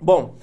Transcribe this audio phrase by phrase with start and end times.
[0.00, 0.36] Bom,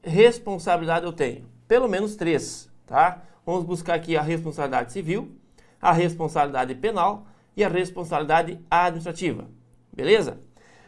[0.03, 1.45] responsabilidade eu tenho?
[1.67, 3.23] Pelo menos três, tá?
[3.45, 5.31] Vamos buscar aqui a responsabilidade civil,
[5.79, 9.47] a responsabilidade penal e a responsabilidade administrativa.
[9.93, 10.39] Beleza?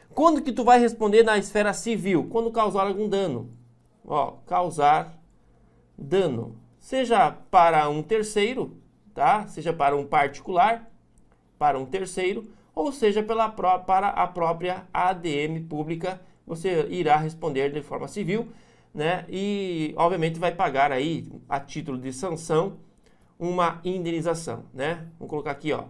[0.09, 2.27] Quando que tu vai responder na esfera civil?
[2.29, 3.51] Quando causar algum dano.
[4.05, 5.21] Ó, causar
[5.97, 6.55] dano.
[6.79, 8.77] Seja para um terceiro,
[9.13, 9.47] tá?
[9.47, 10.89] Seja para um particular,
[11.57, 17.81] para um terceiro, ou seja pela para a própria ADM pública, você irá responder de
[17.81, 18.47] forma civil,
[18.93, 19.25] né?
[19.27, 22.77] E obviamente vai pagar aí a título de sanção
[23.39, 25.07] uma indenização, né?
[25.19, 25.85] Vamos colocar aqui, ó,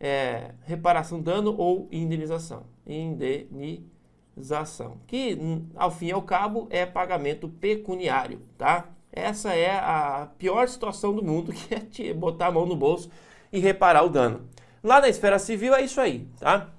[0.00, 2.64] é, reparação dano ou indenização.
[2.86, 4.96] Indenização.
[5.06, 5.38] Que,
[5.76, 8.88] ao fim e ao cabo, é pagamento pecuniário, tá?
[9.12, 13.10] Essa é a pior situação do mundo, que é te botar a mão no bolso
[13.52, 14.48] e reparar o dano.
[14.82, 16.70] Lá na esfera civil é isso aí, tá?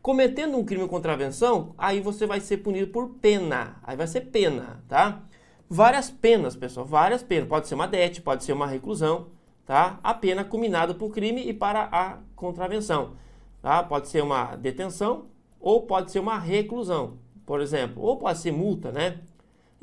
[0.00, 3.80] Cometendo um crime ou contravenção, aí você vai ser punido por pena.
[3.82, 5.22] Aí vai ser pena, tá?
[5.68, 7.48] Várias penas, pessoal, várias penas.
[7.48, 9.28] Pode ser uma DET, pode ser uma reclusão,
[9.64, 9.98] tá?
[10.02, 13.16] A pena combinada por crime e para a contravenção,
[13.62, 13.82] tá?
[13.82, 15.26] Pode ser uma detenção
[15.58, 17.16] ou pode ser uma reclusão,
[17.46, 19.20] por exemplo, ou pode ser multa, né?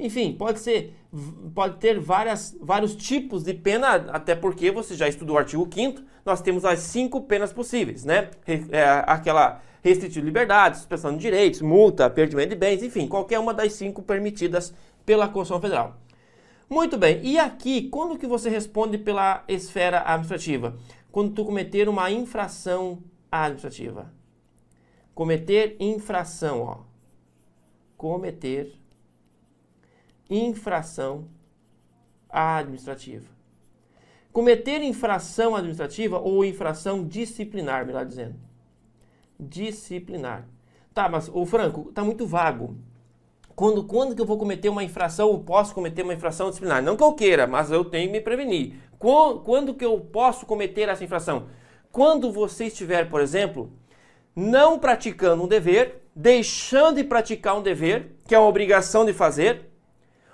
[0.01, 0.95] Enfim, pode ser,
[1.53, 6.01] pode ter várias, vários tipos de pena, até porque você já estudou o artigo 5
[6.25, 8.29] nós temos as cinco penas possíveis, né?
[8.69, 13.53] É, aquela restritivo de liberdade, suspensão de direitos, multa, perdimento de bens, enfim, qualquer uma
[13.53, 14.73] das cinco permitidas
[15.06, 15.97] pela Constituição Federal.
[16.69, 20.78] Muito bem, e aqui, quando que você responde pela esfera administrativa?
[21.12, 24.13] Quando tu cometer uma infração administrativa.
[25.13, 26.78] Cometer infração, ó.
[27.97, 28.81] Cometer
[30.31, 31.28] infração
[32.30, 33.30] administrativa.
[34.31, 38.36] Cometer infração administrativa ou infração disciplinar, melhor dizendo.
[39.38, 40.47] Disciplinar.
[40.94, 42.78] Tá, mas o Franco, tá muito vago.
[43.53, 46.81] Quando, quando que eu vou cometer uma infração ou posso cometer uma infração disciplinar?
[46.81, 48.75] Não que eu queira, mas eu tenho que me prevenir.
[48.98, 51.48] Quando, quando que eu posso cometer essa infração?
[51.92, 53.69] Quando você estiver, por exemplo,
[54.34, 59.71] não praticando um dever, deixando de praticar um dever, que é uma obrigação de fazer,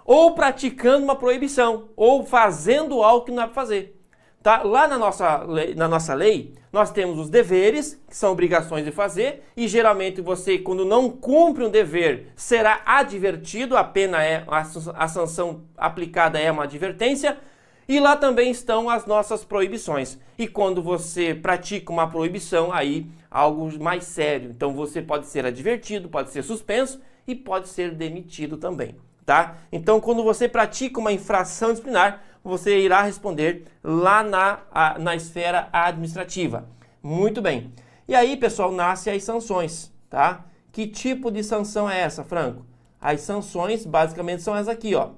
[0.07, 4.01] ou praticando uma proibição, ou fazendo algo que não é para fazer.
[4.41, 4.63] Tá?
[4.63, 8.91] Lá na nossa, lei, na nossa lei, nós temos os deveres, que são obrigações de
[8.91, 14.59] fazer, e geralmente você, quando não cumpre um dever, será advertido, a pena é, a,
[14.95, 17.37] a sanção aplicada é uma advertência,
[17.85, 20.17] e lá também estão as nossas proibições.
[20.37, 24.51] E quando você pratica uma proibição, aí algo mais sério.
[24.51, 28.95] Então você pode ser advertido, pode ser suspenso e pode ser demitido também
[29.27, 29.57] tá?
[29.73, 35.67] Então, quando você pratica uma infração disciplinar, você irá responder lá na, a, na esfera
[35.73, 36.65] administrativa.
[37.03, 37.73] Muito bem.
[38.07, 40.45] E aí, pessoal, nascem as sanções, tá?
[40.71, 42.65] Que tipo de sanção é essa, Franco?
[43.01, 45.09] As sanções, basicamente, são essas aqui, ó.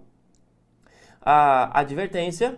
[1.21, 2.57] A advertência,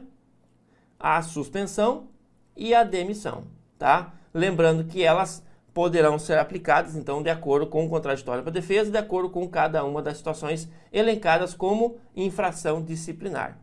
[0.97, 2.07] a suspensão
[2.55, 3.43] e a demissão,
[3.77, 4.13] tá?
[4.33, 8.97] Lembrando que elas poderão ser aplicadas, então, de acordo com o contraditório para defesa, de
[8.97, 13.57] acordo com cada uma das situações elencadas como infração disciplinar.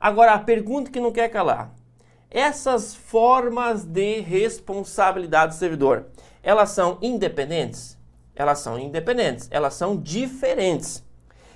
[0.00, 1.74] Agora, a pergunta que não quer calar
[2.32, 6.06] essas formas de responsabilidade do servidor,
[6.42, 7.98] elas são independentes?
[8.34, 11.04] Elas são independentes, elas são diferentes.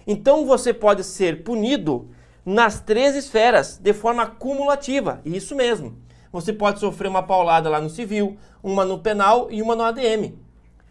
[0.07, 2.11] Então você pode ser punido
[2.45, 5.21] nas três esferas de forma cumulativa.
[5.25, 5.97] Isso mesmo.
[6.33, 10.35] Você pode sofrer uma paulada lá no civil, uma no penal e uma no ADM.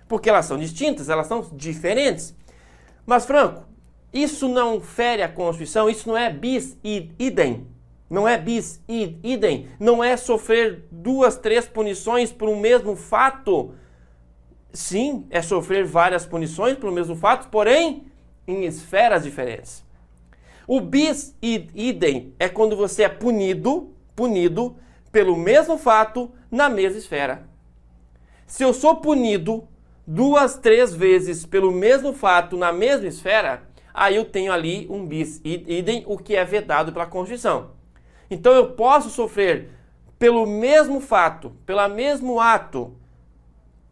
[0.08, 2.36] Porque elas são distintas, elas são diferentes.
[3.06, 3.64] Mas, Franco,
[4.14, 7.68] isso não fere a Constituição, isso não é bis id idem.
[8.10, 9.68] Não é bis id idem.
[9.80, 13.74] Não é sofrer duas, três punições por um mesmo fato.
[14.72, 18.06] Sim, é sofrer várias punições pelo mesmo fato, porém
[18.48, 19.84] em esferas diferentes.
[20.68, 24.76] O bis id idem é quando você é punido, punido
[25.16, 27.48] pelo mesmo fato na mesma esfera.
[28.46, 29.66] Se eu sou punido
[30.06, 33.64] duas, três vezes pelo mesmo fato na mesma esfera,
[33.94, 37.72] aí eu tenho ali um bis idem, o que é vedado pela Constituição.
[38.30, 39.70] Então eu posso sofrer
[40.20, 42.94] pelo mesmo fato, pelo mesmo ato,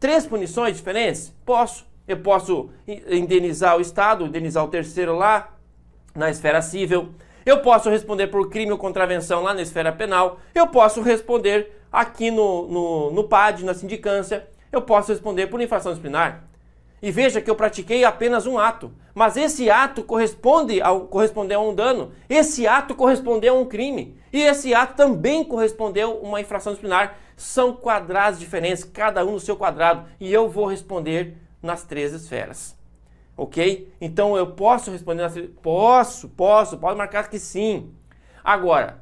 [0.01, 1.33] três punições diferentes?
[1.45, 1.87] Posso.
[2.05, 5.55] Eu posso indenizar o Estado, indenizar o terceiro lá
[6.13, 7.15] na esfera civil.
[7.45, 10.39] Eu posso responder por crime ou contravenção lá na esfera penal.
[10.55, 14.47] Eu posso responder aqui no, no, no PAD, na sindicância.
[14.71, 16.43] Eu posso responder por infração disciplinar.
[17.01, 18.93] E veja que eu pratiquei apenas um ato.
[19.13, 22.13] Mas esse ato corresponde ao, correspondeu a um dano.
[22.29, 24.17] Esse ato correspondeu a um crime.
[24.31, 27.17] E esse ato também correspondeu a uma infração disciplinar.
[27.35, 30.05] São quadrados diferentes, cada um no seu quadrado.
[30.17, 32.73] E eu vou responder nas três esferas.
[33.35, 33.91] Ok?
[33.99, 35.49] Então eu posso responder três...
[35.61, 37.91] Posso, posso, pode marcar que sim.
[38.43, 39.01] Agora,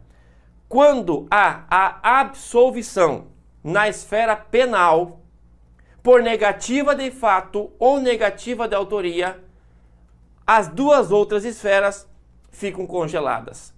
[0.69, 3.27] quando há a absolvição
[3.63, 5.19] na esfera penal
[6.01, 9.43] por negativa de fato ou negativa de autoria,
[10.47, 12.07] as duas outras esferas
[12.49, 13.73] ficam congeladas.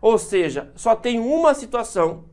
[0.00, 2.24] Ou seja, só tem uma situação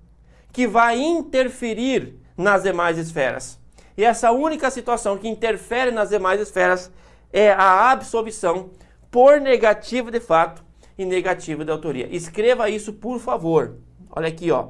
[0.51, 3.59] que vai interferir nas demais esferas.
[3.97, 6.91] E essa única situação que interfere nas demais esferas
[7.35, 8.71] é a absolvição
[9.11, 10.63] por negativa de fato
[10.97, 12.07] e negativa de autoria.
[12.15, 13.77] Escreva isso, por favor.
[14.09, 14.69] Olha aqui, ó.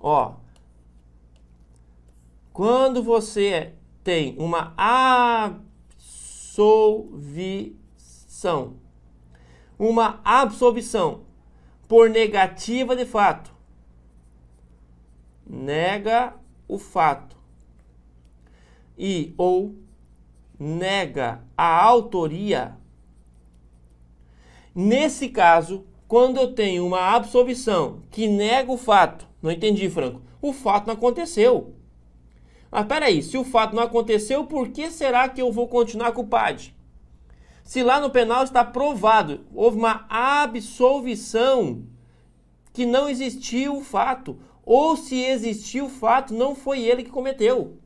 [0.00, 0.36] Ó.
[2.54, 4.72] Quando você tem uma
[6.08, 6.46] absolvição,
[9.78, 11.26] uma absolvição
[11.86, 13.54] por negativa de fato,
[15.46, 16.32] nega
[16.66, 17.36] o fato
[18.96, 19.74] e ou
[20.60, 22.76] nega a autoria,
[24.74, 30.52] nesse caso, quando eu tenho uma absolvição que nega o fato, não entendi, Franco, o
[30.52, 31.74] fato não aconteceu.
[32.70, 36.20] Mas peraí, se o fato não aconteceu, por que será que eu vou continuar com
[36.22, 36.76] o PAD?
[37.64, 41.84] Se lá no penal está provado, houve uma absolvição
[42.72, 47.79] que não existiu o fato, ou se existiu o fato, não foi ele que cometeu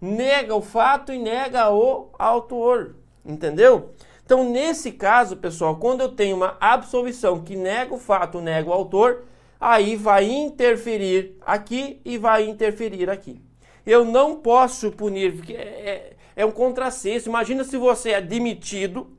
[0.00, 2.96] nega o fato e nega o autor.
[3.24, 3.94] Entendeu?
[4.24, 8.72] Então, nesse caso, pessoal, quando eu tenho uma absolvição que nega o fato, nega o
[8.72, 9.24] autor,
[9.60, 13.40] aí vai interferir aqui e vai interferir aqui.
[13.86, 17.28] Eu não posso punir, porque é, é, é um contrassenso.
[17.28, 19.16] Imagina se você é demitido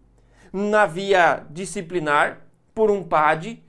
[0.54, 3.64] na via disciplinar por um PAD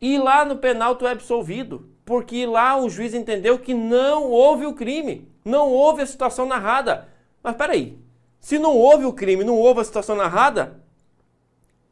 [0.00, 4.66] e lá no penal tu é absolvido, porque lá o juiz entendeu que não houve
[4.66, 5.31] o crime.
[5.44, 7.08] Não houve a situação narrada.
[7.42, 7.98] Mas peraí,
[8.40, 10.80] se não houve o crime, não houve a situação narrada,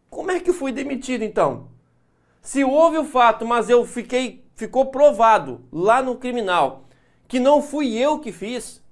[0.09, 1.69] como é que fui demitido então?
[2.43, 6.85] Se houve o fato, mas eu fiquei, ficou provado lá no criminal
[7.29, 8.83] que não fui eu que fiz,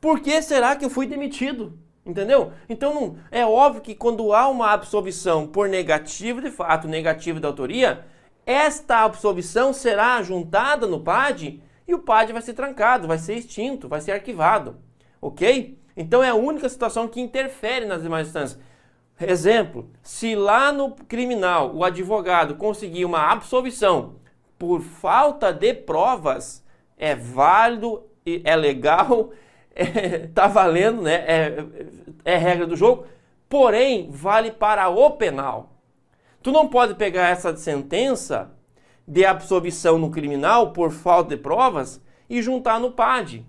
[0.00, 1.78] por que será que eu fui demitido?
[2.04, 2.52] Entendeu?
[2.68, 7.46] Então não, é óbvio que quando há uma absolvição por negativo de fato, negativo de
[7.46, 8.04] autoria,
[8.44, 13.88] esta absolvição será juntada no PAD e o PAD vai ser trancado, vai ser extinto,
[13.88, 14.76] vai ser arquivado.
[15.20, 15.78] Ok?
[15.96, 18.60] Então é a única situação que interfere nas demais instâncias.
[19.18, 24.16] Exemplo, se lá no criminal o advogado conseguir uma absolvição
[24.58, 26.62] por falta de provas,
[26.98, 28.04] é válido,
[28.44, 29.30] é legal,
[29.74, 31.14] é, tá valendo, né?
[31.26, 31.66] É,
[32.24, 33.06] é regra do jogo,
[33.48, 35.70] porém vale para o penal.
[36.42, 38.50] Tu não pode pegar essa sentença
[39.06, 43.46] de absolvição no criminal por falta de provas e juntar no PAD.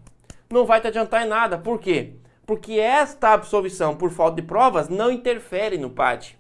[0.50, 1.58] Não vai te adiantar em nada.
[1.58, 2.14] Por quê?
[2.46, 6.38] Porque esta absolvição por falta de provas não interfere no PAD.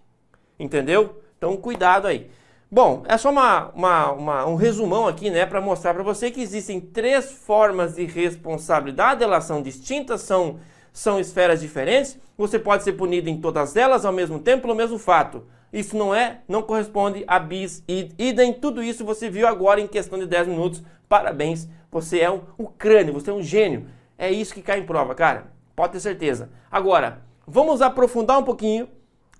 [0.59, 1.21] Entendeu?
[1.37, 2.29] Então, cuidado aí.
[2.69, 6.41] Bom, é só uma, uma, uma um resumão aqui, né, para mostrar para você que
[6.41, 10.59] existem três formas de responsabilidade, elas são distintas, são,
[10.91, 12.19] são esferas diferentes.
[12.37, 15.45] Você pode ser punido em todas elas ao mesmo tempo pelo mesmo fato.
[15.71, 18.53] Isso não é, não corresponde a bis id, idem.
[18.53, 20.83] Tudo isso você viu agora em questão de 10 minutos.
[21.09, 23.87] Parabéns, você é um, um crânio, você é um gênio.
[24.17, 25.51] É isso que cai em prova, cara.
[25.75, 26.49] Pode ter certeza.
[26.71, 28.89] Agora, vamos aprofundar um pouquinho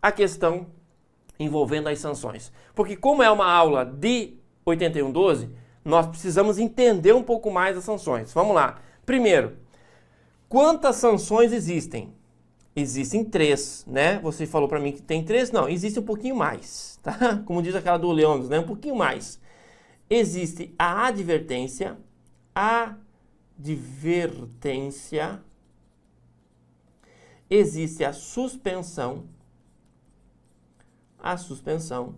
[0.02, 0.68] a questão
[1.40, 2.52] envolvendo as sanções.
[2.76, 5.50] Porque como é uma aula de 8112,
[5.84, 8.34] nós precisamos entender um pouco mais as sanções.
[8.34, 8.80] Vamos lá.
[9.06, 9.58] Primeiro,
[10.50, 12.14] quantas sanções existem?
[12.80, 14.20] Existem três, né?
[14.20, 15.50] Você falou para mim que tem três?
[15.50, 17.42] Não, existe um pouquinho mais, tá?
[17.44, 18.60] Como diz aquela do Leônidas, né?
[18.60, 19.42] Um pouquinho mais.
[20.08, 21.98] Existe a advertência,
[22.54, 25.42] advertência,
[27.50, 29.28] existe a suspensão,
[31.18, 32.14] a suspensão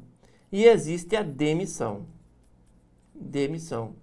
[0.52, 2.06] e existe a demissão.
[3.16, 3.96] Demissão.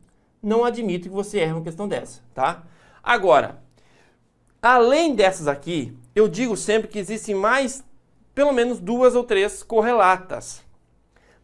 [0.42, 2.66] Não admito que você erre uma questão dessa, tá?
[3.02, 3.62] Agora,
[4.74, 7.84] além dessas aqui, eu digo sempre que existem mais,
[8.34, 10.64] pelo menos duas ou três correlatas.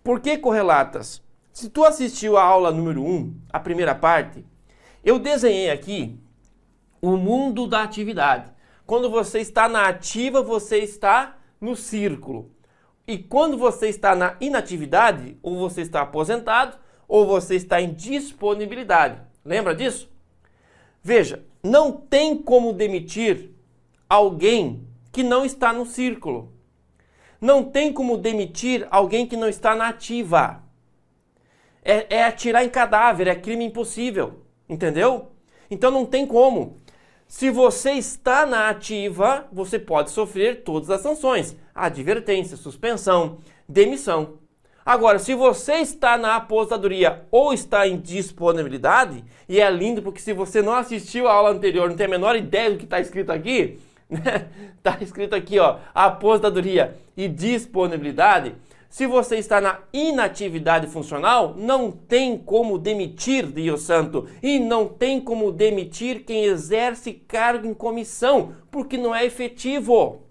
[0.03, 1.23] Por que correlatas?
[1.53, 4.45] Se tu assistiu a aula número 1, um, a primeira parte,
[5.05, 6.19] eu desenhei aqui
[7.01, 8.51] o mundo da atividade.
[8.87, 12.51] Quando você está na ativa, você está no círculo.
[13.07, 19.21] E quando você está na inatividade, ou você está aposentado, ou você está em disponibilidade.
[19.45, 20.11] Lembra disso?
[21.03, 23.51] Veja, não tem como demitir
[24.09, 26.53] alguém que não está no círculo.
[27.41, 30.63] Não tem como demitir alguém que não está na ativa.
[31.85, 34.43] É, é atirar em cadáver, é crime impossível.
[34.69, 35.33] Entendeu?
[35.71, 36.81] Então não tem como.
[37.27, 43.39] Se você está na ativa, você pode sofrer todas as sanções: advertência, suspensão,
[43.69, 44.39] demissão.
[44.85, 50.33] Agora, se você está na aposentadoria ou está em disponibilidade, e é lindo porque se
[50.33, 53.31] você não assistiu a aula anterior, não tem a menor ideia do que está escrito
[53.31, 53.79] aqui,
[54.11, 54.49] né?
[54.77, 58.55] Está escrito aqui, ó, aposentadoria e disponibilidade.
[58.91, 65.19] Se você está na inatividade funcional, não tem como demitir, Dio Santo, e não tem
[65.19, 70.25] como demitir quem exerce cargo em comissão, porque não é efetivo.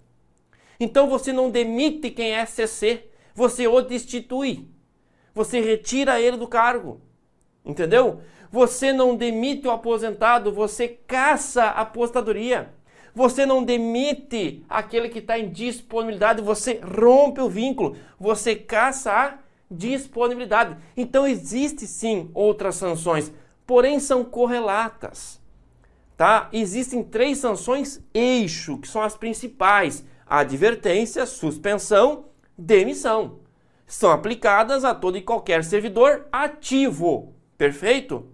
[0.78, 4.68] Então você não demite quem é CC, você o destitui.
[5.34, 7.00] Você retira ele do cargo.
[7.64, 8.20] Entendeu?
[8.50, 12.74] Você não demite o aposentado, você caça a apostadoria.
[13.14, 19.38] Você não demite aquele que está em disponibilidade, você rompe o vínculo, você caça a
[19.70, 20.76] disponibilidade.
[20.96, 23.32] Então existe sim outras sanções,
[23.66, 25.40] porém são correlatas.
[26.16, 26.48] Tá?
[26.52, 32.26] Existem três sanções eixo, que são as principais: advertência, suspensão,
[32.62, 33.40] demissão.
[33.86, 37.34] São aplicadas a todo e qualquer servidor ativo.
[37.58, 38.26] Perfeito?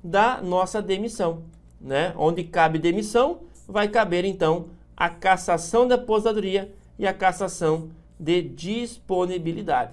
[0.02, 1.44] da nossa demissão,
[1.80, 2.12] né?
[2.16, 9.92] Onde cabe demissão, vai caber então a cassação da aposentadoria e a cassação de disponibilidade.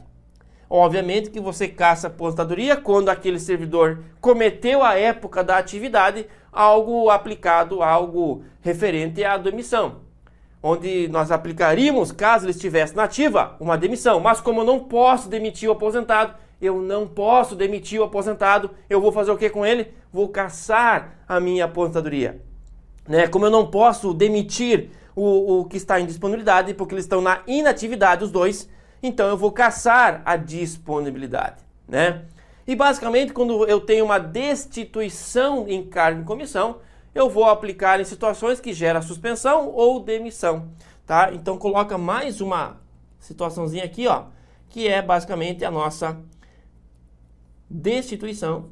[0.70, 7.10] Obviamente que você caça a aposentadoria quando aquele servidor cometeu a época da atividade algo
[7.10, 10.08] aplicado, algo referente à demissão.
[10.62, 14.20] Onde nós aplicaríamos, caso ele estivesse na ativa, uma demissão.
[14.20, 19.00] Mas como eu não posso demitir o aposentado, eu não posso demitir o aposentado, eu
[19.00, 19.94] vou fazer o que com ele?
[20.12, 22.42] Vou caçar a minha aposentadoria.
[23.08, 23.28] Né?
[23.28, 27.42] Como eu não posso demitir o, o que está em disponibilidade, porque eles estão na
[27.48, 28.70] inatividade, os dois,
[29.02, 31.64] então eu vou caçar a disponibilidade.
[31.88, 32.26] Né?
[32.68, 36.82] E basicamente, quando eu tenho uma destituição em cargo em comissão,
[37.16, 40.70] eu vou aplicar em situações que gera suspensão ou demissão,
[41.04, 41.34] tá?
[41.34, 42.80] Então coloca mais uma
[43.20, 44.26] situaçãozinha aqui, ó,
[44.70, 46.22] que é basicamente a nossa
[47.68, 48.70] destituição,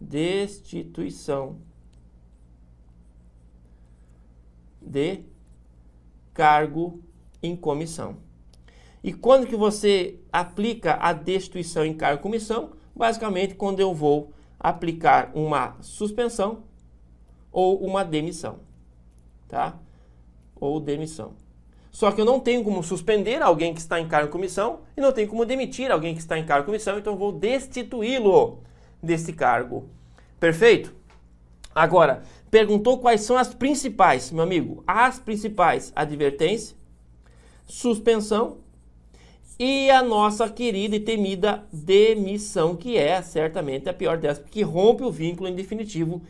[0.00, 1.58] destituição
[4.80, 5.33] de
[6.34, 7.00] cargo
[7.42, 8.16] em comissão.
[9.02, 12.72] E quando que você aplica a destituição em cargo comissão?
[12.94, 16.62] basicamente quando eu vou aplicar uma suspensão
[17.50, 18.60] ou uma demissão,
[19.48, 19.78] tá?
[20.56, 21.32] Ou demissão.
[21.90, 25.12] Só que eu não tenho como suspender alguém que está em cargo comissão e não
[25.12, 28.62] tenho como demitir alguém que está em cargo comissão, então eu vou destituí-lo
[29.02, 29.88] desse cargo.
[30.40, 30.94] Perfeito?
[31.74, 32.22] Agora,
[32.54, 36.76] perguntou quais são as principais, meu amigo, as principais advertência,
[37.66, 38.58] suspensão
[39.58, 45.02] e a nossa querida e temida demissão, que é certamente a pior delas, porque rompe
[45.02, 46.22] o vínculo em definitivo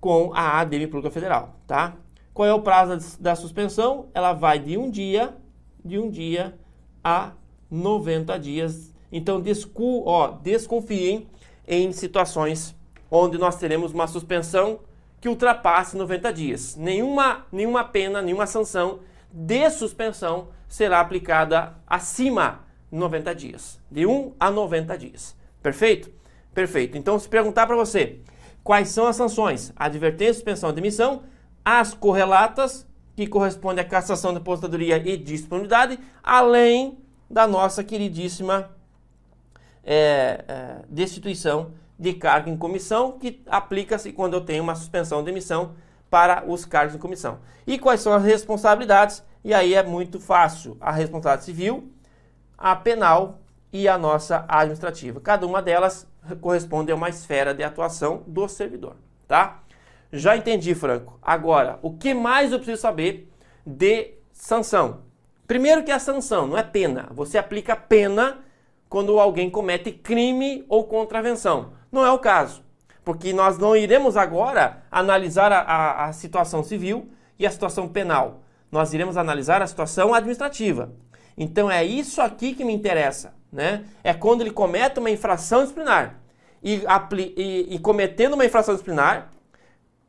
[0.00, 1.96] com a ADM Pública Federal, tá?
[2.32, 4.06] Qual é o prazo da suspensão?
[4.14, 5.36] Ela vai de um dia,
[5.84, 6.56] de um dia
[7.02, 7.32] a
[7.68, 8.94] 90 dias.
[9.10, 11.26] Então, descu ó, desconfiem
[11.66, 12.76] em situações
[13.10, 14.86] onde nós teremos uma suspensão
[15.20, 16.76] que ultrapasse 90 dias.
[16.76, 19.00] Nenhuma, nenhuma pena, nenhuma sanção
[19.32, 22.60] de suspensão será aplicada acima
[22.90, 23.80] de 90 dias.
[23.90, 25.36] De 1 a 90 dias.
[25.62, 26.10] Perfeito?
[26.54, 26.96] Perfeito.
[26.96, 28.20] Então, se perguntar para você
[28.62, 31.22] quais são as sanções, advertência, suspensão, demissão,
[31.64, 36.98] as correlatas, que correspondem à cassação da aposentadoria e disponibilidade, além
[37.28, 38.70] da nossa queridíssima
[39.84, 45.30] é, é, destituição de cargo em comissão, que aplica-se quando eu tenho uma suspensão de
[45.30, 45.74] emissão
[46.08, 47.38] para os cargos em comissão.
[47.66, 49.22] E quais são as responsabilidades?
[49.44, 51.90] E aí é muito fácil: a responsabilidade civil,
[52.56, 53.40] a penal
[53.72, 55.20] e a nossa administrativa.
[55.20, 56.06] Cada uma delas
[56.40, 59.62] corresponde a uma esfera de atuação do servidor, tá?
[60.12, 61.18] Já entendi, Franco.
[61.20, 63.30] Agora, o que mais eu preciso saber
[63.66, 65.00] de sanção?
[65.46, 67.08] Primeiro que a sanção não é pena.
[67.12, 68.38] Você aplica pena
[68.88, 71.72] quando alguém comete crime ou contravenção.
[71.90, 72.62] Não é o caso,
[73.04, 78.42] porque nós não iremos agora analisar a, a, a situação civil e a situação penal.
[78.70, 80.92] Nós iremos analisar a situação administrativa.
[81.36, 83.84] Então é isso aqui que me interessa, né?
[84.02, 86.20] É quando ele comete uma infração disciplinar
[86.62, 86.82] e,
[87.36, 89.30] e, e cometendo uma infração disciplinar,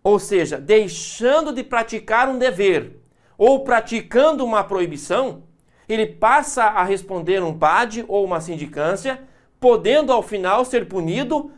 [0.03, 2.99] ou seja, deixando de praticar um dever
[3.37, 5.43] ou praticando uma proibição,
[5.87, 9.21] ele passa a responder um PAD ou uma sindicância,
[9.59, 11.51] podendo ao final ser punido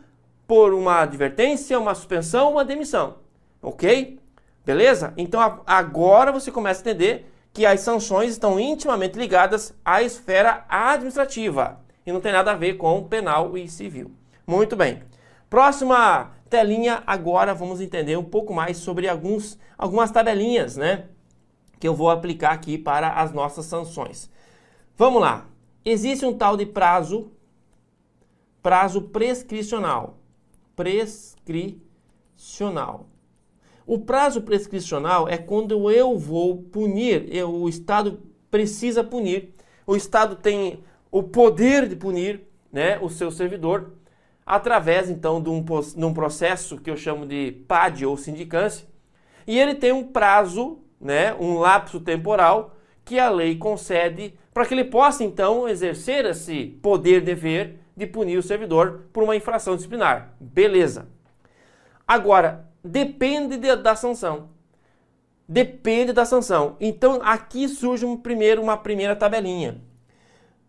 [0.46, 3.16] por uma advertência, uma suspensão, uma demissão.
[3.60, 4.18] Ok?
[4.64, 5.12] Beleza?
[5.16, 11.80] Então agora você começa a entender que as sanções estão intimamente ligadas à esfera administrativa
[12.06, 14.10] e não tem nada a ver com penal e civil.
[14.46, 15.02] Muito bem.
[15.50, 21.06] Próxima telinha, agora vamos entender um pouco mais sobre alguns, algumas tabelinhas, né?
[21.78, 24.30] Que eu vou aplicar aqui para as nossas sanções.
[24.96, 25.46] Vamos lá.
[25.84, 27.32] Existe um tal de prazo,
[28.62, 30.18] prazo prescricional.
[30.76, 33.08] Prescricional.
[33.86, 39.54] O prazo prescricional é quando eu vou punir, eu, o Estado precisa punir,
[39.86, 40.80] o Estado tem
[41.10, 43.92] o poder de punir né, o seu servidor
[44.46, 48.86] através então de um, de um processo que eu chamo de PAD ou sindicância,
[49.46, 54.74] e ele tem um prazo, né, um lapso temporal que a lei concede para que
[54.74, 60.34] ele possa então exercer esse poder-dever de punir o servidor por uma infração disciplinar.
[60.40, 61.08] Beleza.
[62.06, 64.50] Agora, depende de, da sanção.
[65.48, 66.76] Depende da sanção.
[66.80, 69.80] Então, aqui surge um primeiro, uma primeira tabelinha.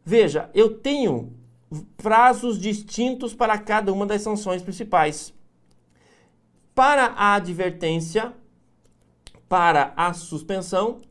[0.06, 1.34] Veja, eu tenho
[1.98, 5.34] prazos distintos para cada uma das sanções principais.
[6.76, 8.34] Para a advertência,
[9.48, 11.02] para a suspensão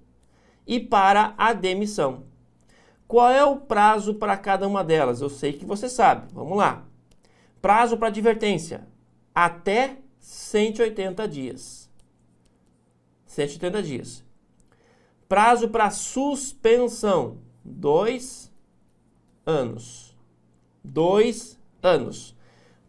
[0.66, 2.24] e para a demissão.
[3.12, 5.20] Qual é o prazo para cada uma delas?
[5.20, 6.32] Eu sei que você sabe.
[6.32, 6.86] Vamos lá.
[7.60, 8.88] Prazo para advertência:
[9.34, 11.90] até 180 dias.
[13.26, 14.24] 180 dias.
[15.28, 18.50] Prazo para suspensão: dois
[19.44, 20.12] anos
[20.82, 22.34] dois anos.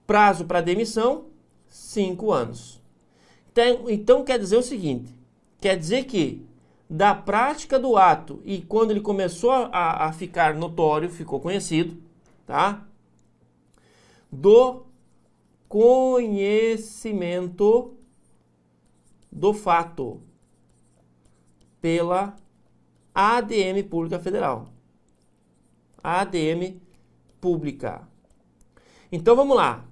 [0.08, 1.26] Prazo para demissão,
[1.68, 2.82] cinco anos.
[3.52, 5.14] Então, então quer dizer o seguinte:
[5.60, 6.46] quer dizer que
[6.89, 11.98] da prática do ato e quando ele começou a, a ficar notório, ficou conhecido,
[12.46, 12.86] tá?
[14.32, 14.86] Do
[15.67, 17.96] conhecimento
[19.32, 20.22] do fato
[21.82, 22.36] pela
[23.13, 24.67] ADM Pública Federal.
[26.04, 26.82] ADM
[27.39, 28.08] pública.
[29.12, 29.86] Então vamos lá.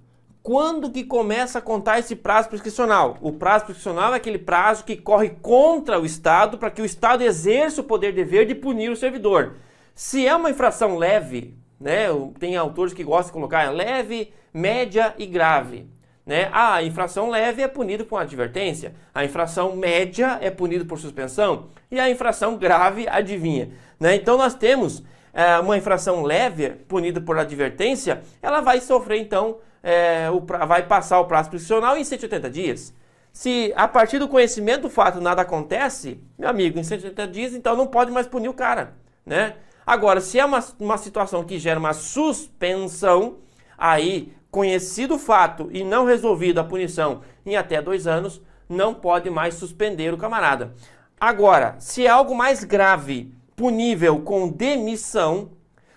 [0.44, 3.16] Quando que começa a contar esse prazo prescricional?
[3.22, 7.22] O prazo prescricional é aquele prazo que corre contra o Estado para que o Estado
[7.22, 9.58] exerça o poder dever de punir o servidor.
[9.94, 12.08] Se é uma infração leve, né,
[12.40, 15.88] tem autores que gostam de colocar leve, média e grave.
[16.26, 16.50] Né?
[16.52, 22.00] A infração leve é punida com advertência, a infração média é punida por suspensão e
[22.00, 23.70] a infração grave, adivinha.
[24.00, 24.16] Né?
[24.16, 30.30] Então nós temos é, uma infração leve, punida por advertência, ela vai sofrer então, é,
[30.30, 32.94] o, vai passar o prazo prescricional em 180 dias.
[33.34, 37.76] Se a partir do conhecimento do fato nada acontece, meu amigo, em 180 dias, então
[37.76, 38.94] não pode mais punir o cara,
[39.26, 39.56] né?
[39.86, 43.38] Agora, se é uma, uma situação que gera uma suspensão,
[43.78, 49.30] aí, conhecido o fato e não resolvido a punição em até dois anos, não pode
[49.30, 50.74] mais suspender o camarada.
[51.20, 55.52] Agora, se é algo mais grave, punível com demissão,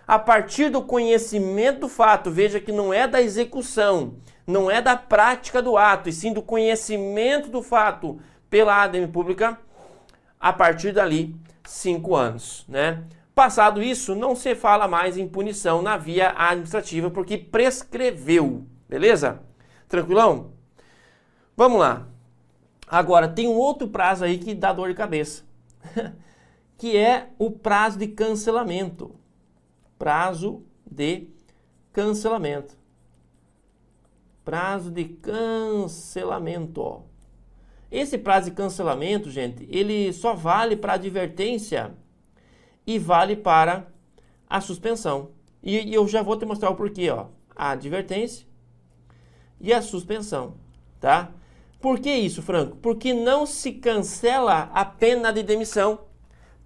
[0.07, 4.97] a partir do conhecimento do fato, veja que não é da execução, não é da
[4.97, 9.59] prática do ato, e sim do conhecimento do fato pela ADM pública,
[10.39, 13.05] a partir dali, cinco anos, né?
[13.35, 19.41] Passado isso, não se fala mais em punição na via administrativa, porque prescreveu, beleza?
[19.89, 20.53] Tranquilão?
[21.57, 22.07] Vamos lá.
[22.87, 25.43] Agora, tem um outro prazo aí que dá dor de cabeça,
[26.79, 29.15] que é o prazo de cancelamento.
[29.99, 31.29] Prazo de
[31.93, 32.77] cancelamento.
[34.45, 36.81] Prazo de cancelamento.
[36.81, 37.03] Ó.
[37.91, 41.95] Esse prazo de cancelamento, gente, ele só vale para advertência
[42.87, 43.87] e vale para
[44.49, 45.31] a suspensão.
[45.63, 47.27] E, e eu já vou te mostrar o porquê, ó.
[47.57, 48.47] A advertência
[49.61, 50.57] e a suspensão,
[51.01, 51.31] tá?
[51.81, 52.77] Por que isso, Franco?
[52.77, 56.01] Porque não se cancela a pena de demissão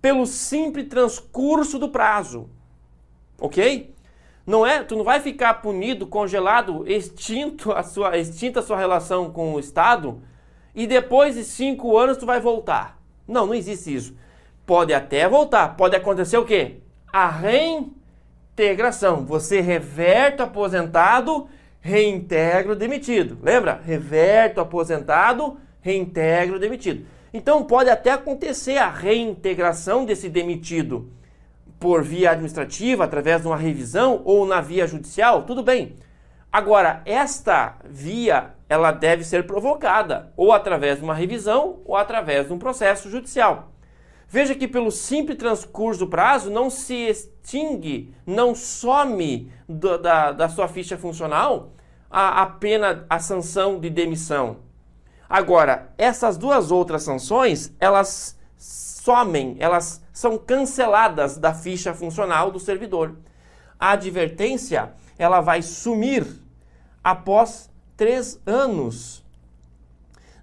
[0.01, 2.49] pelo simples transcurso do prazo.
[3.41, 3.95] OK?
[4.47, 9.31] Não é, tu não vai ficar punido, congelado, extinto a sua, extinta a sua relação
[9.31, 10.23] com o Estado
[10.75, 12.99] e depois de cinco anos tu vai voltar.
[13.27, 14.17] Não, não existe isso.
[14.65, 16.77] Pode até voltar, pode acontecer o quê?
[17.13, 19.27] A reintegração.
[19.27, 21.47] Você reverta o aposentado,
[21.79, 23.39] reintegra o demitido.
[23.43, 23.81] Lembra?
[23.85, 27.05] Reverta o aposentado, reintegra o demitido.
[27.35, 31.18] Então pode até acontecer a reintegração desse demitido
[31.79, 35.97] por via administrativa, através de uma revisão ou na via judicial, tudo bem.
[36.51, 42.53] Agora, esta via, ela deve ser provocada ou através de uma revisão ou através de
[42.53, 43.73] um processo judicial.
[44.27, 50.49] Veja que pelo simples transcurso do prazo não se extingue, não some do, da, da
[50.49, 51.73] sua ficha funcional
[52.11, 54.59] a, a pena, a sanção de demissão.
[55.29, 58.38] Agora, essas duas outras sanções, elas
[59.09, 63.17] somem, elas são canceladas da ficha funcional do servidor.
[63.81, 66.27] A advertência ela vai sumir
[67.03, 69.25] após três anos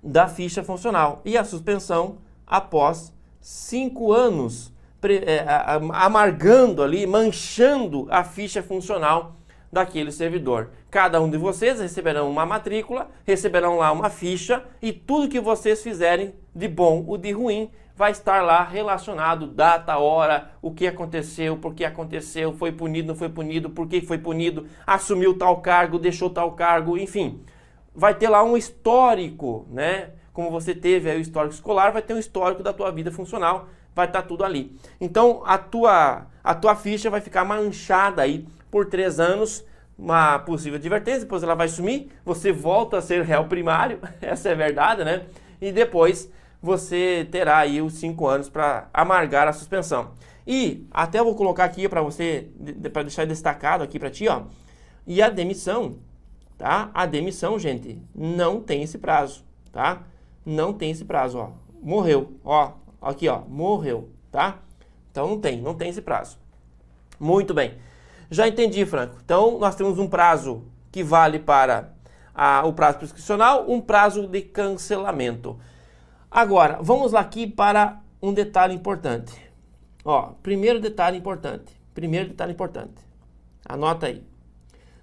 [0.01, 4.73] da ficha funcional e a suspensão após cinco anos,
[5.04, 5.45] é,
[5.93, 9.36] amargando ali, manchando a ficha funcional
[9.71, 10.71] daquele servidor.
[10.89, 15.84] Cada um de vocês receberão uma matrícula, receberão lá uma ficha e tudo que vocês
[15.84, 21.58] fizerem de bom ou de ruim vai estar lá relacionado, data, hora, o que aconteceu,
[21.58, 25.98] por que aconteceu, foi punido, não foi punido, por que foi punido, assumiu tal cargo,
[25.98, 27.42] deixou tal cargo, enfim.
[27.96, 30.10] Vai ter lá um histórico, né?
[30.34, 33.70] Como você teve aí o histórico escolar, vai ter um histórico da tua vida funcional,
[33.96, 34.78] vai estar tudo ali.
[35.00, 39.66] Então a tua, a tua ficha vai ficar manchada aí por três anos,
[39.98, 44.56] uma possível advertência, depois ela vai sumir, você volta a ser réu primário, essa é
[44.56, 45.28] verdade, né?
[45.62, 46.30] E depois
[46.62, 50.12] você terá aí os cinco anos para amargar a suspensão.
[50.48, 52.50] E até vou colocar aqui para você,
[52.94, 54.44] para deixar destacado aqui para ti, ó.
[55.08, 55.98] E a demissão,
[56.58, 56.89] tá?
[56.94, 60.04] A demissão, gente, não tem esse prazo, tá?
[60.46, 61.50] Não tem esse prazo, ó.
[61.82, 62.74] Morreu, ó.
[63.02, 64.60] Aqui, ó, morreu, tá?
[65.12, 66.38] Então não tem, não tem esse prazo.
[67.20, 67.76] Muito bem.
[68.30, 69.18] Já entendi, Franco.
[69.24, 71.91] Então nós temos um prazo que vale para
[72.34, 75.58] a, o prazo prescricional, um prazo de cancelamento.
[76.36, 79.32] Agora, vamos lá aqui para um detalhe importante.
[80.04, 81.71] Ó, primeiro detalhe importante.
[81.93, 83.02] Primeiro detalhe importante.
[83.63, 84.21] Anota aí.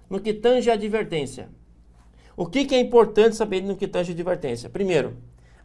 [0.07, 1.49] No que tange a advertência.
[2.37, 4.69] O que, que é importante saber no que tange a advertência?
[4.69, 5.17] Primeiro,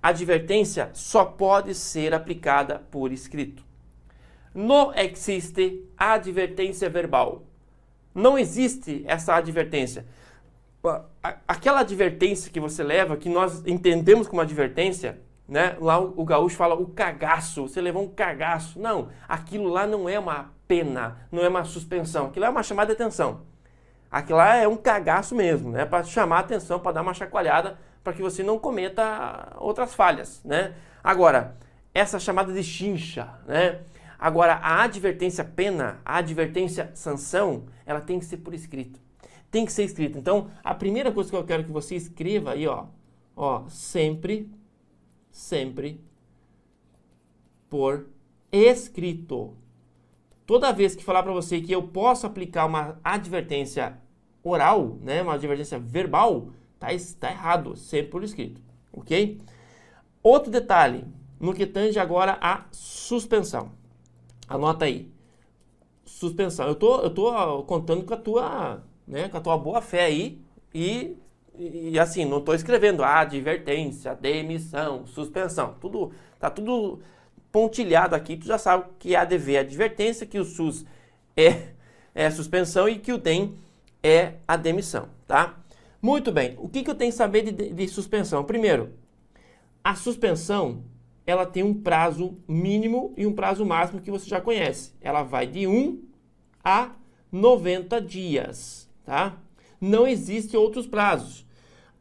[0.02, 3.62] a advertência só pode ser aplicada por escrito.
[4.54, 7.42] Não existe advertência verbal.
[8.14, 10.06] Não existe essa advertência.
[11.46, 15.76] Aquela advertência que você leva, que nós entendemos como advertência, né?
[15.80, 18.78] Lá o, o gaúcho fala o cagaço, você levou um cagaço.
[18.78, 22.94] Não, aquilo lá não é uma pena, não é uma suspensão, aquilo é uma chamada
[22.94, 23.40] de atenção.
[24.10, 25.86] Aquilo lá é um cagaço mesmo, né?
[25.86, 30.42] Para chamar a atenção, para dar uma chacoalhada, para que você não cometa outras falhas,
[30.44, 30.74] né?
[31.02, 31.56] Agora,
[31.94, 33.80] essa chamada de chincha, né?
[34.18, 39.00] Agora, a advertência pena, a advertência sanção, ela tem que ser por escrito.
[39.50, 40.18] Tem que ser escrito.
[40.18, 42.86] Então, a primeira coisa que eu quero que você escreva aí, ó,
[43.36, 44.50] ó, sempre
[45.38, 46.00] sempre
[47.70, 48.08] por
[48.50, 49.54] escrito.
[50.44, 53.98] Toda vez que falar para você que eu posso aplicar uma advertência
[54.42, 56.48] oral, né, uma advertência verbal,
[56.78, 56.88] tá,
[57.20, 58.60] tá errado, sempre por escrito,
[58.92, 59.40] ok?
[60.22, 61.04] Outro detalhe,
[61.38, 63.70] no que tange agora a suspensão.
[64.48, 65.08] Anota aí.
[66.04, 66.66] Suspensão.
[66.66, 70.40] Eu tô, eu tô contando com a tua, né, com a tua boa fé aí
[70.74, 71.16] e,
[71.58, 75.74] e assim, não estou escrevendo advertência, demissão, suspensão.
[75.80, 77.00] Tudo tá tudo
[77.50, 80.84] pontilhado aqui, tu já sabe que ADV é advertência, que o SUS
[81.36, 81.68] é,
[82.14, 83.56] é suspensão e que o DEM
[84.02, 85.58] é a demissão, tá?
[86.00, 88.44] Muito bem, o que, que eu tenho que saber de, de suspensão?
[88.44, 88.92] Primeiro,
[89.82, 90.84] a suspensão
[91.26, 94.92] ela tem um prazo mínimo e um prazo máximo que você já conhece.
[95.00, 96.02] Ela vai de 1
[96.64, 96.92] a
[97.30, 99.36] 90 dias, tá?
[99.80, 101.44] Não existe outros prazos,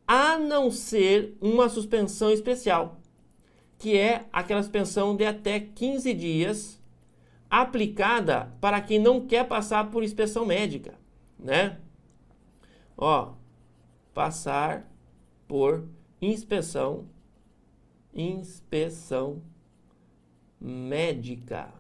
[0.08, 3.00] a não ser uma suspensão especial,
[3.78, 6.82] que é aquela suspensão de até 15 dias
[7.50, 10.96] aplicada para quem não quer passar por inspeção médica,
[11.38, 11.80] né?
[12.98, 13.34] Ó,
[14.14, 14.90] passar
[15.48, 15.88] por
[16.22, 17.06] inspeção
[18.18, 19.42] inspeção
[20.60, 21.72] médica.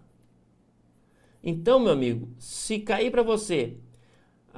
[1.43, 3.77] Então, meu amigo, se cair para você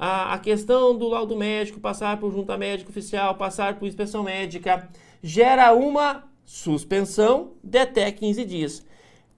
[0.02, 4.88] a, a, questão do laudo médico, passar por junta médica oficial, passar por inspeção médica,
[5.22, 8.86] gera uma suspensão de até 15 dias.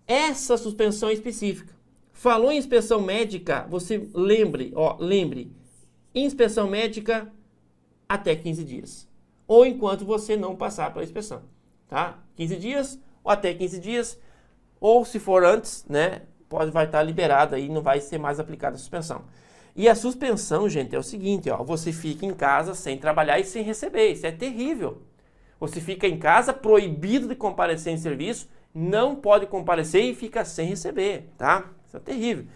[0.07, 1.75] Essa suspensão é específica.
[2.13, 5.51] Falou em inspeção médica, você lembre, ó, lembre,
[6.15, 7.29] inspeção médica
[8.09, 9.09] até 15 dias.
[9.49, 11.43] Ou enquanto você não passar pela inspeção,
[11.89, 12.21] tá?
[12.37, 14.21] 15 dias ou até 15 dias,
[14.81, 18.77] ou se for antes, né, pode vai estar liberado aí, não vai ser mais aplicada
[18.77, 19.25] a suspensão.
[19.75, 23.45] E a suspensão, gente, é o seguinte, ó, você fica em casa sem trabalhar e
[23.45, 25.03] sem receber, isso é terrível.
[25.59, 30.69] Você fica em casa proibido de comparecer em serviço, não pode comparecer e fica sem
[30.69, 31.71] receber, tá?
[31.87, 32.47] Isso é terrível.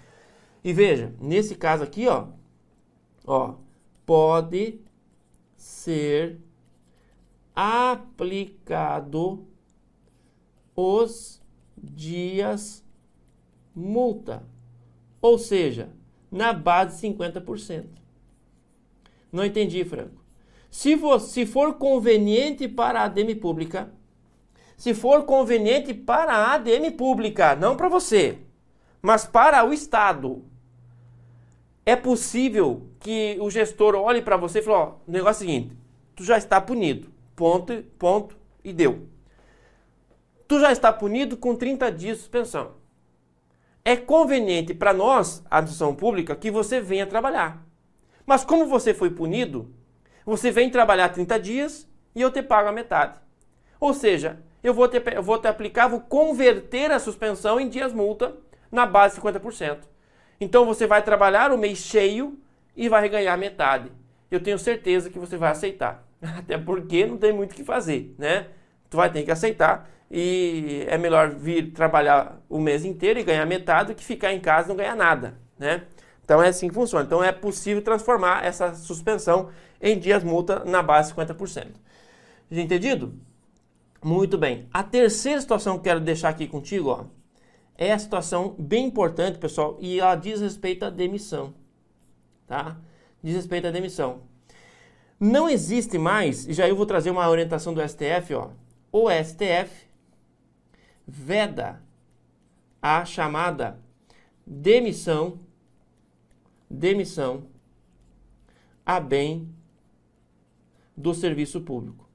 [0.62, 2.26] E veja, nesse caso aqui, ó,
[3.24, 3.55] ó,
[4.05, 4.81] pode
[5.57, 6.40] ser
[7.55, 9.46] aplicado
[10.74, 11.40] os
[11.79, 12.85] dias
[13.74, 14.42] multa.
[15.22, 15.90] Ou seja,
[16.31, 17.85] na base de 50%.
[19.33, 20.25] Não entendi, Franco.
[20.71, 23.91] Se, for, se for conveniente para a ADM pública,
[24.77, 28.39] se for conveniente para a ADM pública, não para você,
[29.01, 30.45] mas para o Estado,
[31.85, 35.49] é possível que o gestor olhe para você e fale, ó, o negócio é o
[35.49, 35.77] seguinte,
[36.15, 39.09] tu já está punido, ponto, ponto, e deu
[40.47, 42.73] tu já está punido com 30 dias de suspensão.
[43.87, 47.64] É conveniente para nós, a administração pública, que você venha trabalhar.
[48.27, 49.72] Mas como você foi punido,
[50.25, 53.16] você vem trabalhar 30 dias e eu te pago a metade.
[53.79, 57.92] Ou seja, eu vou te, eu vou te aplicar, vou converter a suspensão em dias
[57.92, 58.37] multa
[58.72, 59.79] na base de 50%.
[60.40, 62.37] Então você vai trabalhar o mês cheio
[62.77, 63.92] e vai ganhar metade.
[64.29, 66.05] Eu tenho certeza que você vai aceitar.
[66.20, 68.49] Até porque não tem muito o que fazer, né?
[68.90, 73.45] Tu vai ter que aceitar e é melhor vir trabalhar o mês inteiro e ganhar
[73.47, 75.83] metade do que ficar em casa e não ganhar nada, né?
[76.25, 77.05] Então é assim que funciona.
[77.05, 81.69] Então é possível transformar essa suspensão em dias multa na base de 50%.
[82.51, 83.14] Já entendido?
[84.03, 84.69] Muito bem.
[84.73, 87.05] A terceira situação que quero deixar aqui contigo, ó,
[87.77, 91.55] é a situação bem importante, pessoal, e ela diz respeito à demissão,
[92.47, 92.77] tá?
[93.23, 94.23] Diz respeito à demissão.
[95.19, 98.51] Não existe mais, e já eu vou trazer uma orientação do STF, ó.
[98.92, 99.86] O STF
[101.07, 101.81] veda
[102.83, 103.79] a chamada
[104.47, 105.38] demissão,
[106.69, 107.47] demissão
[108.85, 109.49] a bem
[110.97, 112.09] do serviço público.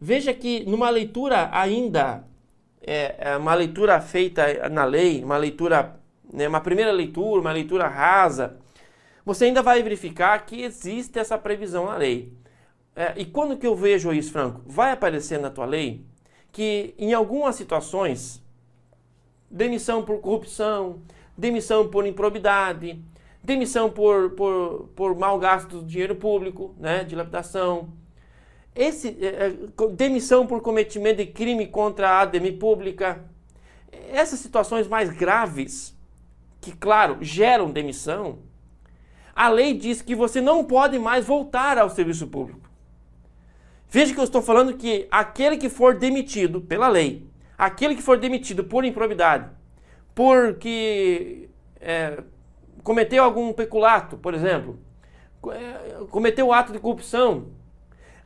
[0.00, 2.24] Veja que numa leitura ainda,
[2.80, 6.00] é, é uma leitura feita na lei, uma leitura,
[6.32, 8.58] né, uma primeira leitura, uma leitura rasa,
[9.24, 12.32] você ainda vai verificar que existe essa previsão na lei.
[12.96, 14.60] É, e quando que eu vejo isso, Franco?
[14.66, 16.04] Vai aparecer na tua lei
[16.52, 18.42] que em algumas situações,
[19.50, 21.00] demissão por corrupção,
[21.36, 23.02] demissão por improbidade,
[23.42, 27.88] demissão por, por, por mau gasto do dinheiro público, né, dilapidação,
[28.74, 33.24] esse, é, é demissão por cometimento de crime contra a ADM pública,
[34.10, 35.96] essas situações mais graves,
[36.60, 38.38] que claro, geram demissão,
[39.34, 42.61] a lei diz que você não pode mais voltar ao serviço público.
[43.94, 47.26] Veja que eu estou falando que aquele que for demitido pela lei,
[47.58, 49.50] aquele que for demitido por improbidade,
[50.14, 52.22] porque é,
[52.82, 54.78] cometeu algum peculato, por exemplo,
[55.50, 57.48] é, cometeu um ato de corrupção,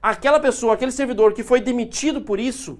[0.01, 2.79] aquela pessoa, aquele servidor que foi demitido por isso,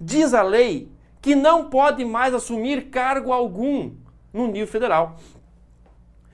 [0.00, 3.96] diz a lei que não pode mais assumir cargo algum
[4.32, 5.16] no nível federal.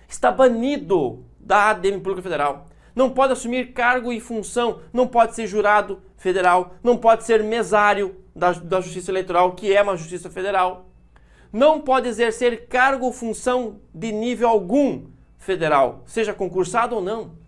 [0.07, 2.67] Está banido da ADM Pública Federal
[2.99, 8.17] não pode assumir cargo e função, não pode ser jurado federal, não pode ser mesário
[8.35, 10.89] da, da Justiça Eleitoral, que é uma Justiça Federal,
[11.53, 15.07] não pode exercer cargo ou função de nível algum
[15.39, 17.39] federal, seja concursado ou não.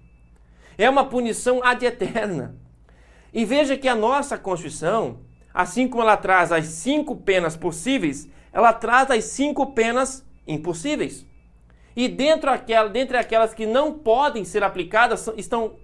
[0.79, 2.55] É uma punição ad eterna.
[3.35, 5.19] E veja que a nossa Constituição,
[5.53, 11.27] assim como ela traz as cinco penas possíveis, ela traz as cinco penas impossíveis.
[11.95, 15.77] E dentro aquela, dentre aquelas que não podem ser aplicadas, estão,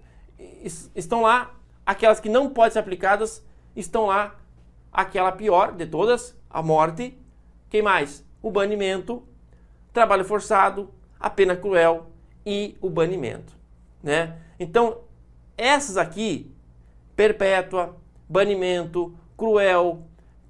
[0.95, 4.37] estão lá, aquelas que não podem ser aplicadas, estão lá
[4.93, 7.19] aquela pior de todas, a morte.
[7.69, 8.25] Quem mais?
[8.41, 9.27] O banimento,
[9.93, 12.07] trabalho forçado, a pena cruel
[12.45, 13.55] e o banimento.
[14.03, 14.39] Né?
[14.59, 15.01] Então,
[15.57, 16.55] essas aqui,
[17.15, 17.97] perpétua,
[18.29, 20.07] banimento, cruel,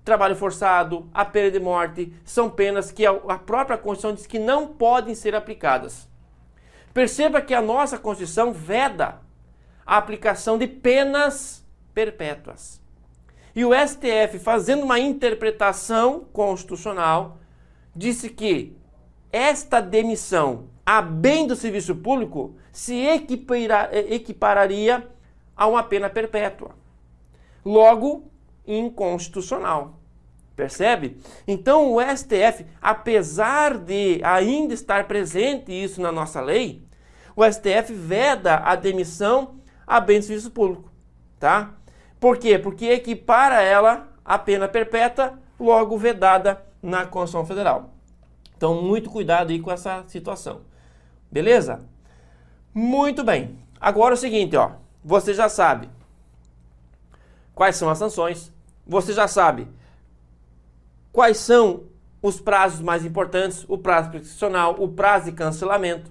[0.07, 4.69] trabalho forçado, a pena de morte, são penas que a própria Constituição diz que não
[4.69, 6.09] podem ser aplicadas.
[6.95, 9.21] Perceba que a nossa Constituição veda
[9.85, 12.81] a aplicação de penas perpétuas.
[13.55, 17.39] E o STF, fazendo uma interpretação constitucional,
[17.95, 18.77] disse que
[19.33, 22.95] esta demissão a bem do serviço público se
[24.09, 25.09] equipararia
[25.57, 26.77] a uma pena perpétua.
[27.65, 28.31] Logo,
[28.67, 30.01] inconstitucional.
[30.55, 31.19] Percebe?
[31.47, 36.83] Então o STF, apesar de ainda estar presente isso na nossa lei,
[37.37, 40.91] o STF veda a demissão a bem do serviço público,
[41.39, 41.75] tá?
[42.19, 42.59] Por quê?
[42.59, 47.91] Porque equipara ela a pena perpétua, logo vedada na Constituição Federal.
[48.57, 50.63] Então, muito cuidado aí com essa situação.
[51.31, 51.85] Beleza?
[52.73, 53.59] Muito bem.
[53.79, 54.73] Agora é o seguinte, ó.
[55.05, 55.89] Você já sabe
[57.55, 58.53] quais são as sanções,
[58.87, 59.69] você já sabe
[61.13, 61.85] quais são
[62.23, 66.11] os prazos mais importantes, o prazo prescricional, o prazo de cancelamento.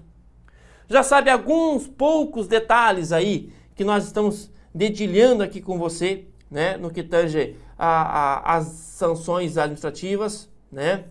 [0.88, 6.90] Já sabe alguns poucos detalhes aí que nós estamos dedilhando aqui com você, né, no
[6.90, 11.04] que tange a, a, as sanções administrativas, né?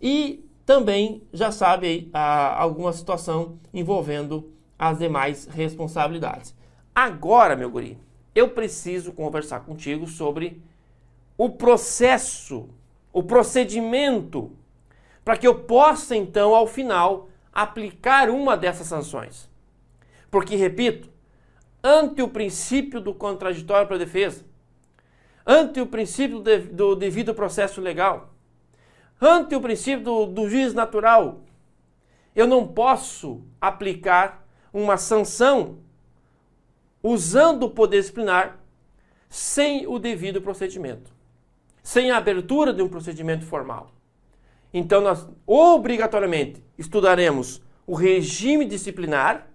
[0.00, 6.54] E também já sabe a, alguma situação envolvendo as demais responsabilidades.
[6.94, 7.98] Agora, meu guri,
[8.34, 10.62] eu preciso conversar contigo sobre
[11.36, 12.68] o processo,
[13.12, 14.52] o procedimento,
[15.24, 19.48] para que eu possa então, ao final, aplicar uma dessas sanções.
[20.30, 21.08] Porque, repito,
[21.82, 24.44] ante o princípio do contraditório para a defesa,
[25.46, 28.32] ante o princípio do devido processo legal,
[29.20, 31.42] ante o princípio do, do juiz natural,
[32.34, 35.78] eu não posso aplicar uma sanção
[37.02, 38.58] usando o poder disciplinar
[39.28, 41.14] sem o devido procedimento
[41.84, 43.90] sem a abertura de um procedimento formal.
[44.72, 49.46] Então, nós obrigatoriamente estudaremos o regime disciplinar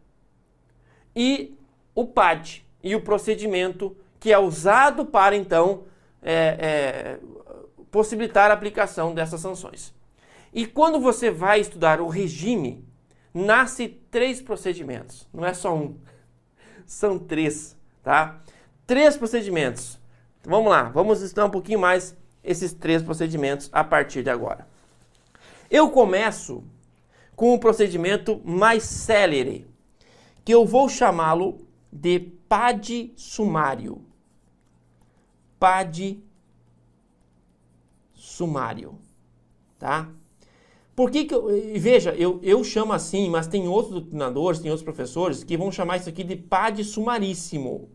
[1.15, 1.57] e
[1.95, 5.85] o PAD e o procedimento que é usado para então
[6.21, 7.19] é, é,
[7.89, 9.91] possibilitar a aplicação dessas sanções.
[10.53, 12.87] E quando você vai estudar o regime,
[13.33, 15.97] nasce três procedimentos, não é só um,
[16.85, 18.39] são três, tá?
[18.85, 19.99] Três procedimentos.
[20.43, 24.67] Vamos lá, vamos estudar um pouquinho mais esses três procedimentos a partir de agora.
[25.69, 26.63] Eu começo
[27.35, 29.67] com o procedimento mais célere,
[30.43, 34.01] que eu vou chamá-lo de PAD sumário.
[35.59, 36.23] PAD
[38.13, 38.97] sumário,
[39.77, 40.09] tá?
[40.95, 41.47] Por que, que eu,
[41.77, 45.95] veja, eu, eu chamo assim, mas tem outros doutrinadores, tem outros professores que vão chamar
[45.95, 47.89] isso aqui de PAD sumaríssimo.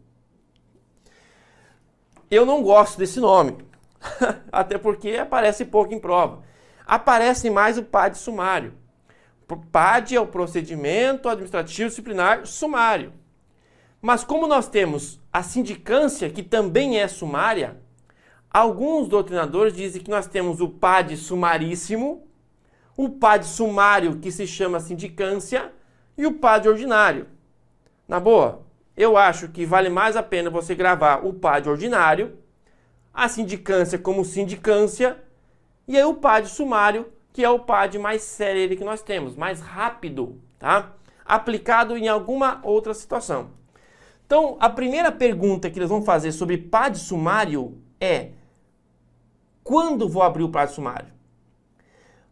[2.30, 3.59] Eu não gosto desse nome,
[4.52, 6.42] até porque aparece pouco em prova.
[6.86, 8.74] Aparece mais o PAD sumário.
[9.70, 13.12] PAD é o procedimento administrativo disciplinar sumário.
[14.00, 17.80] Mas como nós temos a sindicância, que também é sumária,
[18.50, 22.26] alguns doutrinadores dizem que nós temos o PAD sumaríssimo,
[22.96, 25.72] o PAD sumário, que se chama sindicância,
[26.16, 27.26] e o PAD ordinário.
[28.06, 28.64] Na boa,
[28.96, 32.38] eu acho que vale mais a pena você gravar o PAD ordinário
[33.14, 35.22] a sindicância como sindicância
[35.87, 39.61] e aí o PAD sumário, que é o PAD mais sério que nós temos, mais
[39.61, 40.92] rápido, tá?
[41.24, 43.51] Aplicado em alguma outra situação.
[44.26, 48.30] Então, a primeira pergunta que eles vão fazer sobre PAD sumário é:
[49.62, 51.12] quando vou abrir o PAD sumário?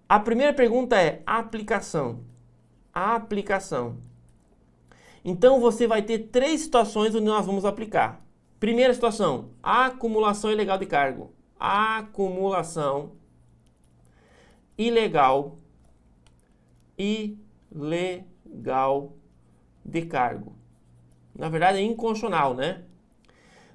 [0.08, 2.20] A primeira pergunta é aplicação.
[2.92, 3.96] A aplicação.
[5.24, 8.21] Então você vai ter três situações onde nós vamos aplicar.
[8.62, 11.32] Primeira situação, acumulação ilegal de cargo.
[11.58, 13.14] Acumulação
[14.78, 15.58] ilegal
[16.96, 19.16] ilegal
[19.84, 20.54] de cargo.
[21.34, 22.84] Na verdade é inconstitucional, né?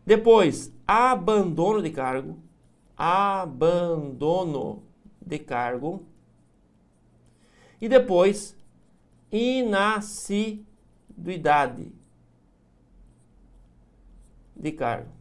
[0.05, 2.41] Depois, abandono de cargo.
[2.95, 4.83] Abandono
[5.21, 6.05] de cargo.
[7.81, 8.55] E depois,
[9.29, 11.96] inassiduidade
[14.59, 15.17] de cargo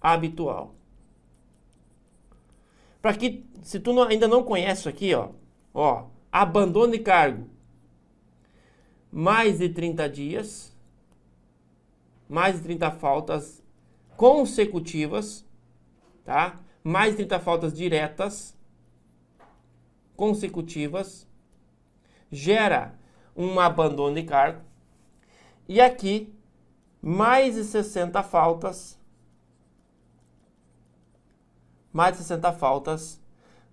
[0.00, 0.74] habitual.
[3.02, 5.30] Para que, se tu não, ainda não conhece aqui, ó,
[5.74, 7.48] ó, abandono de cargo,
[9.10, 10.76] mais de 30 dias,
[12.28, 13.62] mais de 30 faltas
[14.16, 15.44] consecutivas,
[16.24, 16.60] tá?
[16.82, 18.56] Mais de 30 faltas diretas
[20.16, 21.26] consecutivas
[22.30, 22.94] gera
[23.34, 24.60] um abandono de cargo.
[25.66, 26.32] E aqui
[27.02, 29.00] mais de 60 faltas
[31.92, 33.20] mais de 60 faltas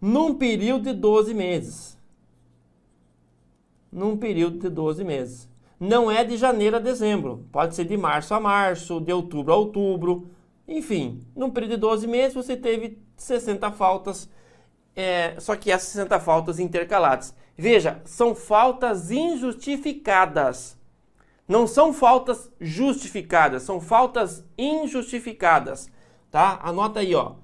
[0.01, 1.97] num período de 12 meses.
[3.91, 5.49] Num período de 12 meses.
[5.79, 9.57] Não é de janeiro a dezembro, pode ser de março a março, de outubro a
[9.57, 10.27] outubro,
[10.67, 14.27] enfim, num período de 12 meses você teve 60 faltas,
[14.95, 17.33] é, só que essas 60 faltas intercaladas.
[17.55, 20.75] Veja, são faltas injustificadas.
[21.47, 25.89] Não são faltas justificadas, são faltas injustificadas,
[26.29, 26.59] tá?
[26.61, 27.35] Anota aí, ó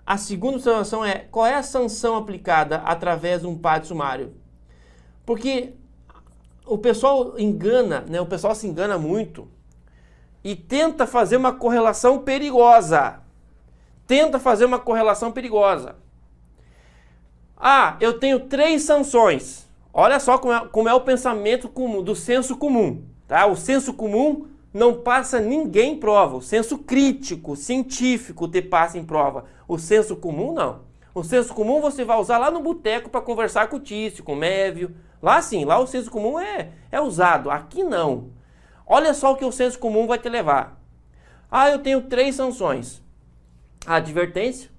[0.06, 4.34] A segunda observação é qual é a sanção aplicada através de um PAD sumário?
[5.26, 5.74] Porque
[6.64, 8.20] o pessoal engana, né?
[8.20, 9.48] O pessoal se engana muito
[10.44, 13.21] e tenta fazer uma correlação perigosa.
[14.12, 15.96] Tenta fazer uma correlação perigosa.
[17.56, 19.66] Ah, eu tenho três sanções.
[19.90, 23.06] Olha só como é, como é o pensamento comum, do senso comum.
[23.26, 23.46] Tá?
[23.46, 26.36] O senso comum não passa ninguém em prova.
[26.36, 29.46] O senso crítico, científico, te passa em prova.
[29.66, 30.80] O senso comum, não.
[31.14, 34.34] O senso comum você vai usar lá no boteco para conversar com o Tício, com
[34.34, 34.94] o Mévio.
[35.22, 37.50] Lá sim, lá o senso comum é, é usado.
[37.50, 38.28] Aqui não.
[38.86, 40.78] Olha só o que o senso comum vai te levar.
[41.50, 43.02] Ah, eu tenho três sanções:
[43.86, 44.70] a advertência,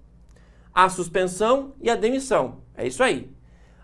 [0.74, 2.64] a suspensão e a demissão.
[2.76, 3.32] É isso aí.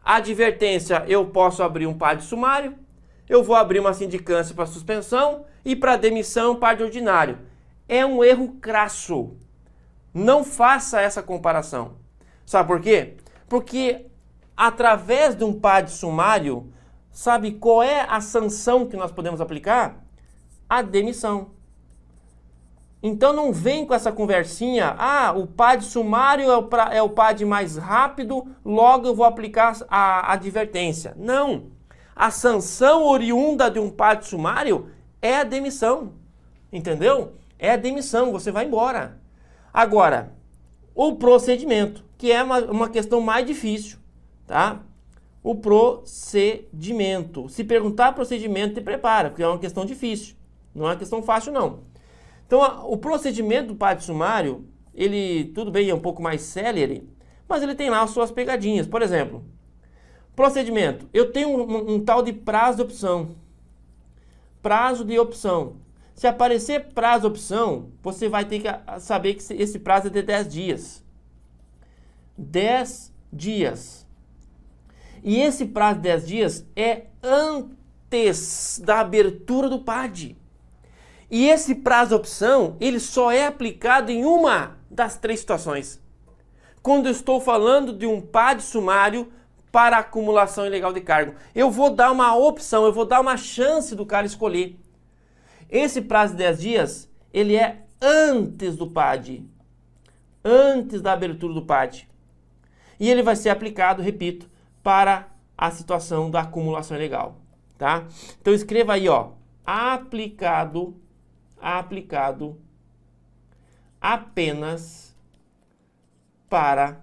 [0.04, 2.76] A advertência, eu posso abrir um par de sumário,
[3.28, 7.38] eu vou abrir uma sindicância para suspensão e para demissão, par de ordinário.
[7.88, 9.38] É um erro crasso.
[10.14, 11.98] Não faça essa comparação.
[12.46, 13.18] Sabe por quê?
[13.48, 14.08] Porque
[14.58, 16.74] através de um par de sumário,
[17.12, 20.04] sabe qual é a sanção que nós podemos aplicar?
[20.68, 21.52] A demissão.
[23.02, 27.10] Então não vem com essa conversinha, ah, o PAD sumário é o, pra, é o
[27.10, 31.14] PAD mais rápido, logo eu vou aplicar a advertência.
[31.18, 31.68] Não.
[32.14, 34.92] A sanção oriunda de um PAD sumário
[35.22, 36.14] é a demissão.
[36.72, 37.34] Entendeu?
[37.58, 39.18] É a demissão, você vai embora.
[39.74, 40.34] Agora,
[40.94, 43.98] o procedimento, que é uma, uma questão mais difícil,
[44.46, 44.82] tá?
[45.42, 47.48] O procedimento.
[47.48, 50.36] Se perguntar procedimento, te prepara, porque é uma questão difícil.
[50.76, 51.89] Não é uma questão fácil, não.
[52.50, 57.08] Então, a, o procedimento do pátio sumário, ele, tudo bem, é um pouco mais célere,
[57.48, 58.88] mas ele tem lá as suas pegadinhas.
[58.88, 59.46] Por exemplo,
[60.36, 61.08] procedimento.
[61.14, 63.36] Eu tenho um, um, um tal de prazo de opção.
[64.64, 65.76] Prazo de opção.
[66.16, 70.24] Se aparecer prazo de opção, você vai ter que saber que esse prazo é de
[70.24, 71.06] 10 dias.
[72.36, 74.08] 10 dias.
[75.24, 80.39] E esse prazo de 10 dias é antes da abertura do PAD.
[81.30, 86.02] E esse prazo opção, ele só é aplicado em uma das três situações.
[86.82, 89.32] Quando eu estou falando de um PAD sumário
[89.72, 93.96] para acumulação ilegal de cargo, eu vou dar uma opção, eu vou dar uma chance
[93.96, 94.80] do cara escolher.
[95.70, 99.46] Esse prazo de 10 dias, ele é antes do PAD.
[100.44, 102.10] Antes da abertura do PAD.
[103.00, 104.50] E ele vai ser aplicado, repito,
[104.82, 107.38] para a situação da acumulação ilegal,
[107.78, 108.06] tá?
[108.42, 109.32] Então escreva aí, ó,
[109.66, 110.96] aplicado
[111.62, 112.58] aplicado
[114.02, 115.16] apenas
[116.50, 117.02] para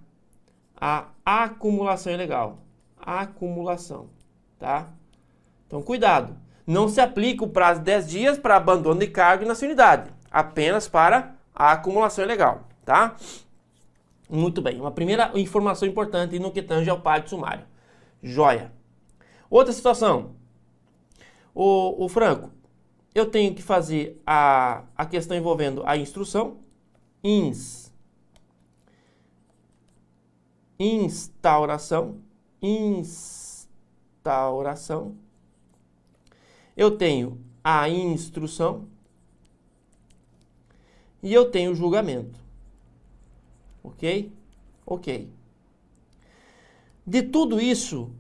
[0.81, 2.59] a acumulação ilegal.
[2.99, 4.09] Acumulação,
[4.59, 4.89] tá?
[5.67, 6.37] Então, cuidado.
[6.67, 10.11] Não se aplica o prazo de 10 dias para abandono de cargo na sua unidade.
[10.31, 13.15] Apenas para a acumulação ilegal, tá?
[14.29, 14.81] Muito bem.
[14.81, 17.65] Uma primeira informação importante no que tange ao pátio sumário.
[18.23, 18.73] Joia.
[19.49, 20.35] Outra situação.
[21.55, 22.51] O, o Franco,
[23.17, 26.59] eu tenho que fazer a, a questão envolvendo a instrução,
[27.25, 27.91] ins,
[30.79, 32.21] instauração,
[34.21, 35.17] instauração.
[36.77, 38.87] Eu tenho a instrução
[41.23, 42.39] e eu tenho o julgamento.
[43.83, 44.31] Ok?
[44.85, 45.31] Ok.
[47.07, 48.11] De tudo isso,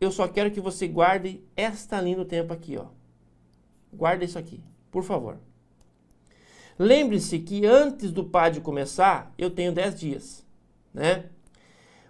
[0.00, 2.86] eu só quero que você guarde esta linha do tempo aqui, ó.
[3.96, 5.38] Guarda isso aqui, por favor.
[6.78, 10.46] Lembre-se que antes do PAD começar, eu tenho 10 dias,
[10.92, 11.26] né?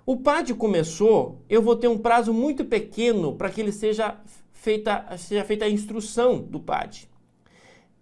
[0.06, 4.18] O PAD começou, eu vou ter um prazo muito pequeno para que ele seja
[4.52, 7.08] feita, seja feita a instrução do PAD.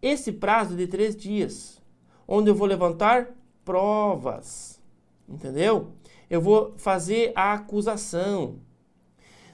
[0.00, 1.80] Esse prazo é de 3 dias,
[2.26, 4.80] onde eu vou levantar provas,
[5.28, 5.92] entendeu?
[6.28, 8.56] Eu vou fazer a acusação.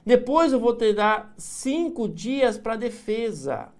[0.04, 3.70] Depois eu vou ter dar 5 dias para defesa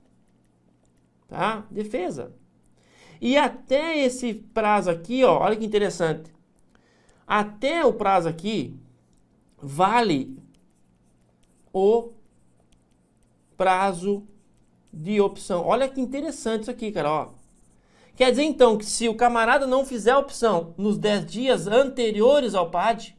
[1.29, 1.66] tá?
[1.70, 2.35] Defesa.
[3.20, 6.33] E até esse prazo aqui, ó, olha que interessante.
[7.26, 8.74] Até o prazo aqui
[9.61, 10.37] vale
[11.72, 12.12] o
[13.57, 14.26] prazo
[14.93, 15.64] de opção.
[15.64, 17.29] Olha que interessante isso aqui, cara, ó.
[18.16, 22.55] Quer dizer então que se o camarada não fizer a opção nos 10 dias anteriores
[22.55, 23.16] ao PAD,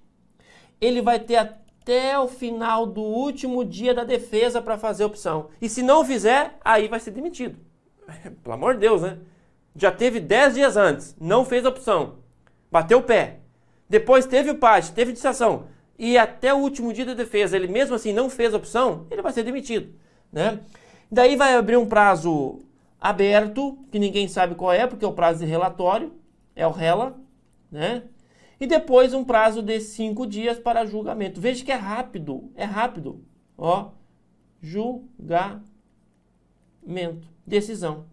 [0.82, 5.50] ele vai ter até o final do último dia da defesa para fazer a opção.
[5.62, 7.69] E se não fizer, aí vai ser demitido.
[8.44, 9.18] pelo amor de Deus, né?
[9.76, 12.16] Já teve 10 dias antes, não fez opção,
[12.72, 13.40] bateu o pé.
[13.88, 15.68] Depois teve o PAT, teve distração.
[15.98, 19.32] E até o último dia da defesa, ele mesmo assim não fez opção, ele vai
[19.32, 19.94] ser demitido.
[20.32, 20.60] Né?
[21.12, 22.62] Daí vai abrir um prazo
[23.02, 26.14] aberto, que ninguém sabe qual é, porque é o prazo de relatório,
[26.56, 27.16] é o RELA,
[27.72, 28.04] né?
[28.60, 31.40] E depois um prazo de cinco dias para julgamento.
[31.40, 33.24] Veja que é rápido, é rápido.
[33.58, 33.92] Ó,
[34.62, 35.64] julgamento
[37.50, 38.06] decisão,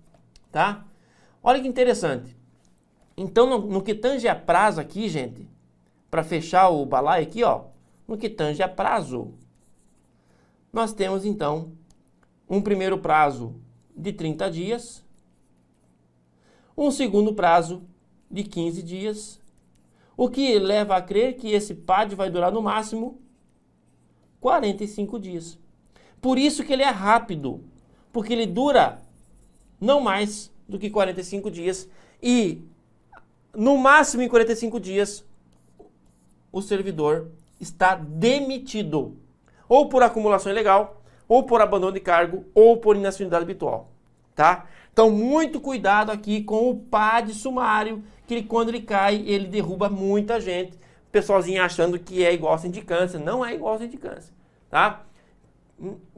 [0.51, 0.85] tá?
[1.43, 2.37] Olha que interessante.
[3.17, 5.49] Então, no, no que tange a prazo aqui, gente,
[6.11, 7.67] para fechar o balai aqui, ó,
[8.09, 9.35] no que tange a prazo,
[10.73, 11.73] nós temos então
[12.49, 13.55] um primeiro prazo
[13.97, 15.05] de 30 dias,
[16.77, 17.83] um segundo prazo
[18.31, 19.41] de 15 dias,
[20.17, 23.21] o que leva a crer que esse PAD vai durar no máximo
[24.41, 25.59] 45 dias.
[26.21, 27.65] Por isso que ele é rápido,
[28.13, 29.06] porque ele dura
[29.81, 31.89] não mais do que 45 dias
[32.23, 32.63] e
[33.55, 35.25] no máximo em 45 dias
[36.53, 37.29] o servidor
[37.61, 39.17] está demitido,
[39.69, 43.91] ou por acumulação ilegal, ou por abandono de cargo, ou por inacionalidade habitual,
[44.35, 44.67] tá?
[44.93, 49.89] Então muito cuidado aqui com o PAD sumário, que ele, quando ele cai, ele derruba
[49.89, 50.79] muita gente.
[51.13, 54.33] Pessoalzinho achando que é igual a sindicância, não é igual a sindicância,
[54.71, 55.05] tá?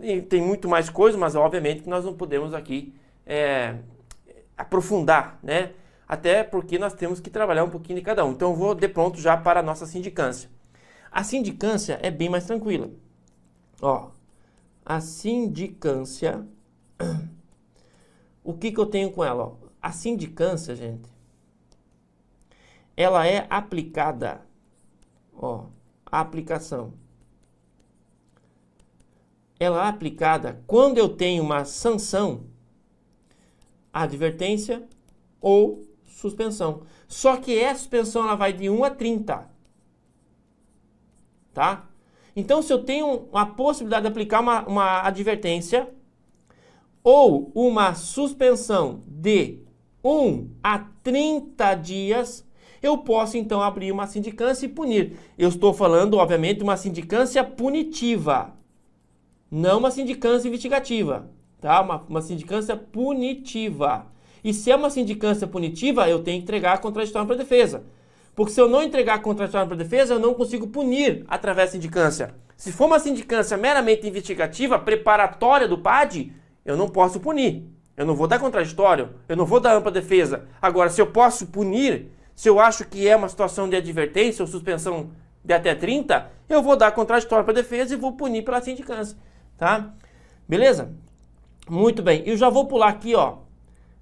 [0.01, 2.95] E tem muito mais coisas, mas obviamente que nós não podemos aqui
[3.29, 3.77] é,
[4.57, 5.75] aprofundar, né?
[6.09, 8.33] Até porque nós temos que trabalhar um pouquinho de cada um.
[8.33, 10.49] Então eu vou de pronto já para a nossa sindicância.
[11.13, 12.91] A sindicância é bem mais tranquila.
[13.83, 14.11] Ó,
[14.85, 16.47] a sindicância,
[18.43, 19.45] o que, que eu tenho com ela?
[19.45, 19.57] Ó?
[19.83, 21.09] A sindicância, gente,
[22.97, 24.41] ela é aplicada,
[25.35, 25.67] ó,
[26.07, 26.95] a aplicação.
[29.61, 32.45] Ela é aplicada quando eu tenho uma sanção
[33.93, 34.83] advertência
[35.41, 36.83] ou suspensão.
[37.07, 39.51] Só que essa suspensão ela vai de 1 a 30.
[41.55, 41.89] Tá?
[42.37, 45.89] Então, se eu tenho a possibilidade de aplicar uma, uma advertência
[47.03, 49.61] ou uma suspensão de
[50.05, 52.47] 1 a 30 dias,
[52.83, 55.19] eu posso então abrir uma sindicância e punir.
[55.37, 58.55] Eu estou falando, obviamente, de uma sindicância punitiva,
[59.51, 61.31] não uma sindicância investigativa,
[61.61, 61.81] tá?
[61.81, 64.07] Uma, uma sindicância punitiva.
[64.43, 67.85] E se é uma sindicância punitiva, eu tenho que entregar a contraditória para a defesa.
[68.35, 71.71] Porque se eu não entregar a contraditória para a defesa, eu não consigo punir através
[71.71, 72.35] da sindicância.
[72.57, 76.33] Se for uma sindicância meramente investigativa, preparatória do PAD,
[76.65, 77.65] eu não posso punir.
[77.97, 80.45] Eu não vou dar contraditório, eu não vou dar ampla defesa.
[80.63, 84.47] Agora, se eu posso punir, se eu acho que é uma situação de advertência ou
[84.47, 85.11] suspensão
[85.45, 89.17] de até 30, eu vou dar contraditório para a defesa e vou punir pela sindicância,
[89.57, 89.93] tá?
[90.49, 90.95] Beleza?
[91.69, 92.23] Muito bem.
[92.25, 93.39] Eu já vou pular aqui, ó,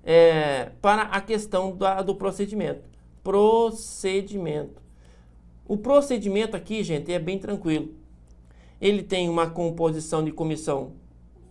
[0.04, 2.88] é, para a questão da, do procedimento.
[3.24, 4.80] Procedimento.
[5.66, 7.92] O procedimento aqui, gente, é bem tranquilo.
[8.80, 10.92] Ele tem uma composição de comissão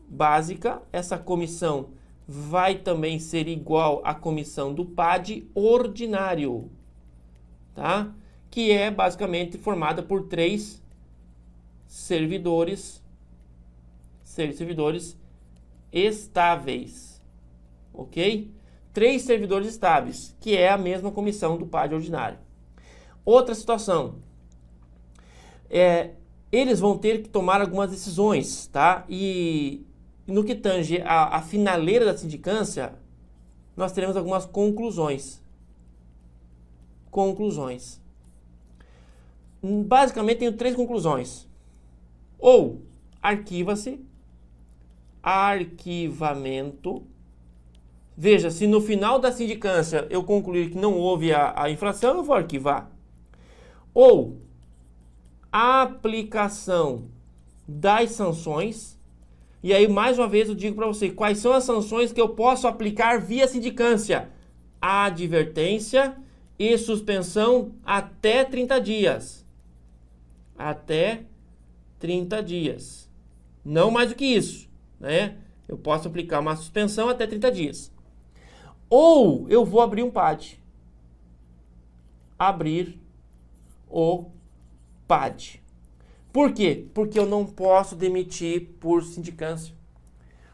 [0.07, 0.82] básica.
[0.93, 1.89] Essa comissão
[2.26, 6.72] vai também ser igual à comissão do PAD ordinário,
[7.74, 8.13] tá?
[8.49, 10.82] Que é basicamente formada por três
[11.88, 13.03] servidores,
[14.24, 15.18] servidores
[15.95, 17.21] estáveis,
[17.93, 18.53] ok?
[18.91, 22.37] Três servidores estáveis, que é a mesma comissão do PAD ordinário.
[23.23, 24.15] Outra situação,
[25.69, 26.11] é,
[26.51, 29.05] eles vão ter que tomar algumas decisões, tá?
[29.09, 29.85] E
[30.27, 32.93] no que tange a, a finaleira da sindicância,
[33.75, 35.41] nós teremos algumas conclusões.
[37.09, 38.01] Conclusões.
[39.63, 41.47] Basicamente, tenho três conclusões.
[42.37, 42.81] Ou
[43.21, 43.99] arquiva-se,
[45.26, 47.03] arquivamento.
[48.15, 52.23] Veja, se no final da sindicância eu concluir que não houve a, a infração, eu
[52.23, 52.91] vou arquivar.
[53.93, 54.38] Ou
[55.51, 57.09] aplicação
[57.67, 58.95] das sanções
[59.65, 62.30] e aí, mais uma vez, eu digo para você quais são as sanções que eu
[62.30, 64.30] posso aplicar via sindicância:
[64.80, 66.15] advertência
[66.59, 69.43] e suspensão até 30 dias.
[70.55, 71.23] Até
[71.97, 73.09] 30 dias.
[73.65, 74.69] Não mais do que isso,
[74.99, 75.37] né?
[75.67, 77.91] Eu posso aplicar uma suspensão até 30 dias.
[78.89, 80.59] Ou eu vou abrir um PAD.
[82.37, 82.99] Abrir
[83.89, 84.25] o
[85.07, 85.61] PAD.
[86.31, 86.85] Por quê?
[86.93, 89.73] Porque eu não posso demitir por sindicância.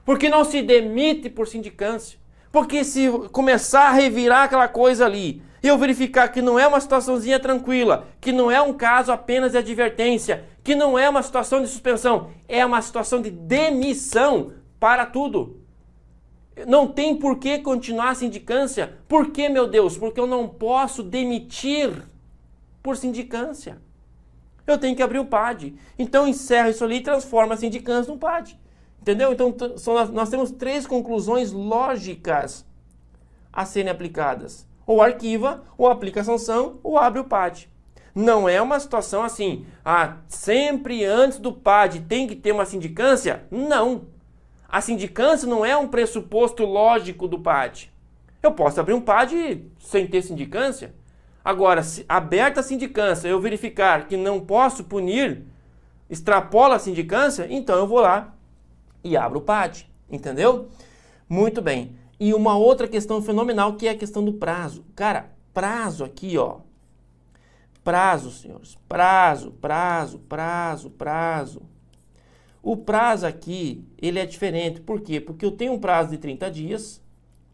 [0.06, 2.20] Porque não se demite por sindicância.
[2.52, 7.40] Porque se começar a revirar aquela coisa ali, eu verificar que não é uma situaçãozinha
[7.40, 11.68] tranquila, que não é um caso apenas de advertência, que não é uma situação de
[11.68, 15.62] suspensão, é uma situação de demissão para tudo.
[16.68, 19.00] Não tem por que continuar a sindicância.
[19.08, 19.98] Por que, meu Deus?
[19.98, 21.92] Porque eu não posso demitir
[22.84, 23.82] por sindicância
[24.72, 25.76] eu tenho que abrir o PAD.
[25.98, 28.60] Então encerra isso ali e transforma a sindicância num PAD.
[29.02, 29.34] Entendeu?
[29.34, 29.56] Então
[30.14, 32.66] nós temos três conclusões lógicas
[33.52, 34.68] a serem aplicadas.
[34.86, 37.70] Ou arquiva, ou aplica a sanção, ou abre o PAD.
[38.14, 43.44] Não é uma situação assim, ah, sempre antes do PAD tem que ter uma sindicância?
[43.50, 44.08] Não.
[44.68, 47.92] A sindicância não é um pressuposto lógico do PAD.
[48.42, 50.94] Eu posso abrir um PAD sem ter sindicância?
[51.44, 55.44] Agora, se aberta a sindicância, eu verificar que não posso punir,
[56.10, 58.36] extrapola a sindicância, então eu vou lá
[59.04, 60.70] e abro o PAD, entendeu?
[61.28, 61.96] Muito bem.
[62.20, 64.86] E uma outra questão fenomenal que é a questão do prazo.
[64.96, 66.60] Cara, prazo aqui, ó.
[67.84, 68.78] Prazo, senhores.
[68.88, 71.62] Prazo, prazo, prazo, prazo.
[72.62, 74.82] O prazo aqui, ele é diferente.
[74.82, 75.20] Por quê?
[75.20, 77.02] Porque eu tenho um prazo de 30 dias,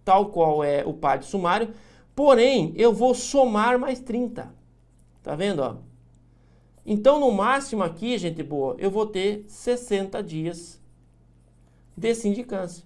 [0.04, 1.74] tal qual é o PAD sumário,
[2.18, 4.52] Porém, eu vou somar mais 30.
[5.22, 5.76] Tá vendo, ó?
[6.84, 10.82] Então, no máximo aqui, gente boa, eu vou ter 60 dias
[11.96, 12.84] de sindicância.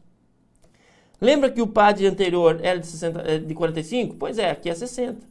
[1.21, 4.17] Lembra que o PAD anterior era de, 60, é, de 45?
[4.17, 5.25] Pois é, aqui é 60.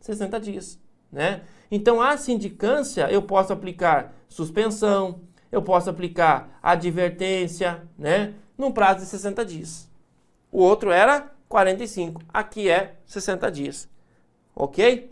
[0.00, 0.80] 60 dias,
[1.14, 1.42] né?
[1.70, 8.34] Então, a sindicância, eu posso aplicar suspensão, eu posso aplicar advertência, né?
[8.58, 9.88] Num prazo de 60 dias.
[10.50, 12.20] O outro era 45.
[12.32, 13.88] Aqui é 60 dias.
[14.54, 15.10] Ok?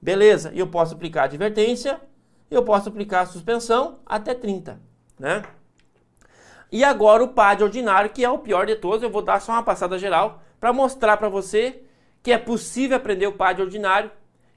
[0.00, 0.52] Beleza.
[0.54, 2.00] Eu posso aplicar advertência,
[2.50, 4.80] eu posso aplicar suspensão até 30,
[5.18, 5.42] né?
[6.72, 9.52] E agora o PAD ordinário, que é o pior de todos, eu vou dar só
[9.52, 11.82] uma passada geral para mostrar para você
[12.22, 14.10] que é possível aprender o PAD ordinário,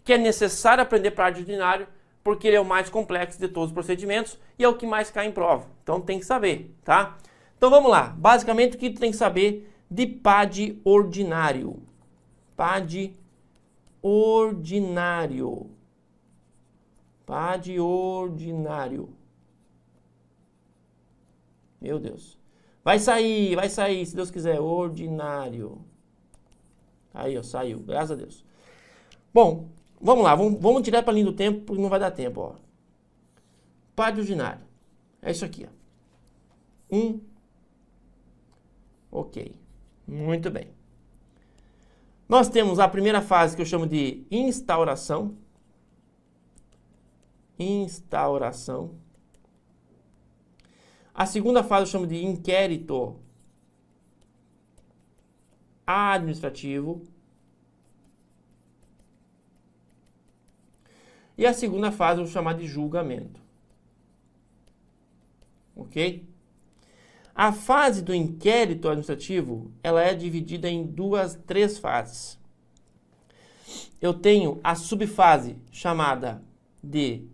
[0.03, 1.87] que é necessário aprender PAD ordinário,
[2.23, 5.09] porque ele é o mais complexo de todos os procedimentos e é o que mais
[5.09, 5.67] cai em prova.
[5.83, 7.17] Então tem que saber, tá?
[7.57, 8.07] Então vamos lá.
[8.17, 11.81] Basicamente o que tu tem que saber de PAD ordinário.
[12.55, 13.13] PAD
[14.01, 15.69] ordinário.
[17.25, 19.09] PAD ordinário.
[21.79, 22.39] Meu Deus.
[22.83, 24.59] Vai sair, vai sair, se Deus quiser.
[24.59, 25.81] Ordinário.
[27.13, 27.79] Aí, ó, saiu.
[27.79, 28.45] Graças a Deus.
[29.33, 29.69] Bom,
[30.03, 32.41] vamos lá, vamos, vamos tirar para a linha do tempo, porque não vai dar tempo,
[32.41, 32.55] ó.
[33.95, 34.61] Par ordinário.
[35.21, 36.95] É isso aqui, ó.
[36.95, 37.19] Um.
[39.09, 39.55] Ok.
[40.05, 40.67] Muito bem.
[42.27, 45.37] Nós temos a primeira fase que eu chamo de instauração.
[47.57, 48.95] Instauração.
[51.13, 53.15] A segunda fase eu chamo de inquérito
[55.85, 57.03] administrativo.
[61.37, 63.41] E a segunda fase vou chamar de julgamento.
[65.75, 66.27] Ok?
[67.35, 72.39] A fase do inquérito administrativo, ela é dividida em duas, três fases.
[73.99, 76.43] Eu tenho a subfase chamada
[76.83, 77.25] de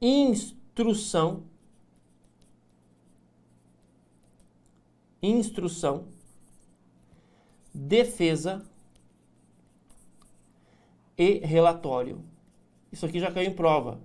[0.00, 1.44] instrução.
[5.22, 6.08] Instrução,
[7.72, 8.66] defesa
[11.16, 12.31] e relatório.
[12.92, 13.98] Isso aqui já caiu em prova.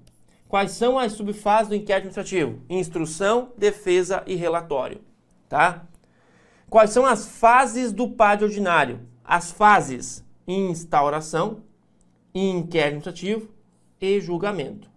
[0.48, 2.62] Quais são as subfases do inquérito administrativo?
[2.70, 5.02] Instrução, defesa e relatório.
[5.50, 5.86] Tá?
[6.70, 9.02] Quais são as fases do PAD ordinário?
[9.24, 11.64] As fases instauração,
[12.34, 13.50] inquérito administrativo
[14.00, 14.90] e julgamento.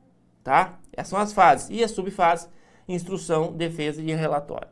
[0.44, 0.78] Tá?
[0.92, 1.68] Essas são as fases.
[1.70, 2.48] E as subfases,
[2.88, 4.68] instrução, defesa e relatório.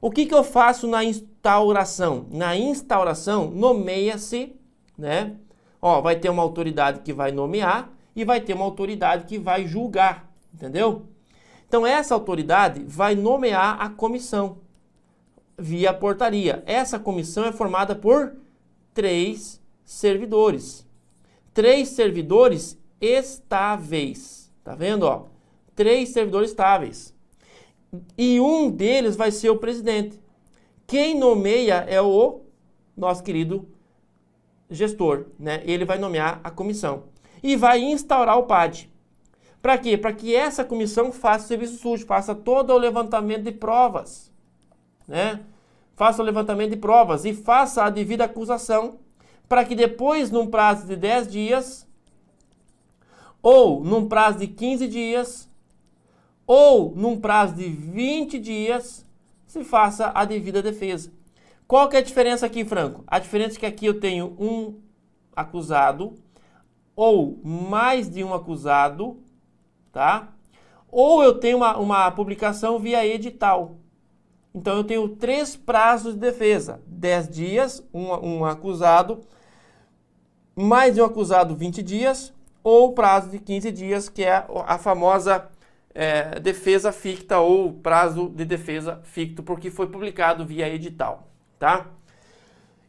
[0.00, 2.26] O que, que eu faço na instauração?
[2.30, 4.56] Na instauração, nomeia-se,
[4.98, 5.36] né?
[5.80, 9.66] Ó, vai ter uma autoridade que vai nomear e vai ter uma autoridade que vai
[9.66, 11.06] julgar, entendeu?
[11.66, 14.58] Então essa autoridade vai nomear a comissão
[15.56, 16.62] via portaria.
[16.66, 18.36] Essa comissão é formada por
[18.92, 20.86] três servidores.
[21.54, 24.50] Três servidores estáveis.
[24.62, 25.26] Tá vendo, ó?
[25.74, 27.14] Três servidores estáveis.
[28.16, 30.20] E um deles vai ser o presidente.
[30.86, 32.42] Quem nomeia é o
[32.96, 33.68] nosso querido
[34.70, 35.62] gestor, né?
[35.64, 37.04] Ele vai nomear a comissão
[37.42, 38.90] e vai instaurar o PAD.
[39.60, 39.96] Para quê?
[39.96, 44.32] Para que essa comissão faça o serviço sujo, faça todo o levantamento de provas,
[45.06, 45.40] né?
[45.94, 48.98] Faça o levantamento de provas e faça a devida acusação,
[49.48, 51.86] para que depois, num prazo de 10 dias,
[53.42, 55.48] ou num prazo de 15 dias,
[56.46, 59.06] ou num prazo de 20 dias,
[59.46, 61.12] se faça a devida defesa.
[61.68, 63.04] Qual que é a diferença aqui, Franco?
[63.06, 64.80] A diferença é que aqui eu tenho um
[65.34, 66.14] acusado
[66.94, 69.18] ou mais de um acusado,
[69.92, 70.28] tá?
[70.90, 73.76] Ou eu tenho uma, uma publicação via edital.
[74.54, 79.20] Então eu tenho três prazos de defesa: 10 dias, um, um acusado,
[80.54, 82.32] mais de um acusado 20 dias,
[82.62, 85.48] ou prazo de 15 dias, que é a famosa
[85.94, 91.28] é, defesa ficta ou prazo de defesa ficto, porque foi publicado via edital,
[91.58, 91.86] tá?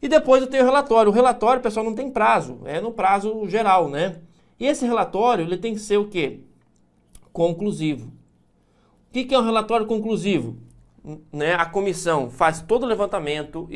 [0.04, 1.10] E depois eu tenho o relatório.
[1.10, 4.20] O relatório, pessoal, não tem prazo, é no prazo geral, né?
[4.60, 6.42] E esse relatório, ele tem que ser o quê?
[7.32, 8.08] Conclusivo.
[8.08, 10.58] O que, que é um relatório conclusivo?
[11.32, 11.54] Né?
[11.54, 13.70] A comissão faz todo o levantamento,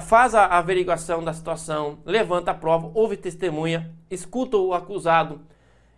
[0.00, 5.40] faz a averiguação da situação, levanta a prova, ouve testemunha, escuta o acusado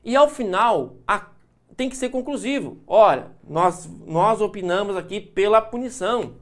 [0.03, 1.27] e ao final a,
[1.77, 2.79] tem que ser conclusivo.
[2.87, 6.37] Olha, nós, nós opinamos aqui pela punição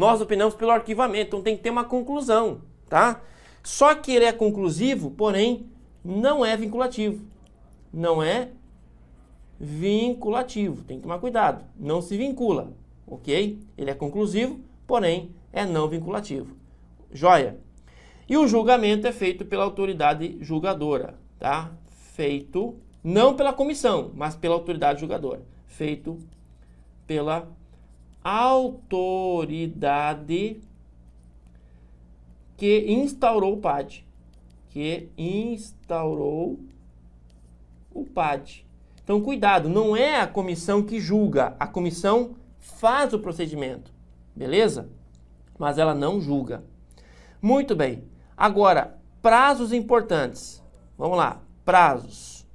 [0.00, 3.20] nós opinamos pelo arquivamento, então tem que ter uma conclusão, tá?
[3.62, 5.66] Só que ele é conclusivo, porém
[6.02, 7.22] não é vinculativo.
[7.92, 8.48] Não é
[9.60, 12.72] vinculativo, tem que tomar cuidado, não se vincula,
[13.06, 13.60] ok?
[13.76, 16.56] Ele é conclusivo, porém é não vinculativo.
[17.12, 17.58] Joia?
[18.26, 21.72] E o julgamento é feito pela autoridade julgadora, tá?
[22.14, 25.42] Feito não pela comissão, mas pela autoridade julgadora.
[25.66, 26.18] Feito
[27.06, 27.46] pela
[28.22, 29.40] autoridade
[32.56, 34.06] que instaurou o PAD.
[34.68, 36.60] Que instaurou
[37.92, 38.66] o PAD.
[39.02, 43.92] Então, cuidado, não é a comissão que julga, a comissão faz o procedimento,
[44.36, 44.88] beleza?
[45.58, 46.62] Mas ela não julga.
[47.42, 48.04] Muito bem.
[48.36, 50.62] Agora, prazos importantes.
[50.96, 52.46] Vamos lá, prazos.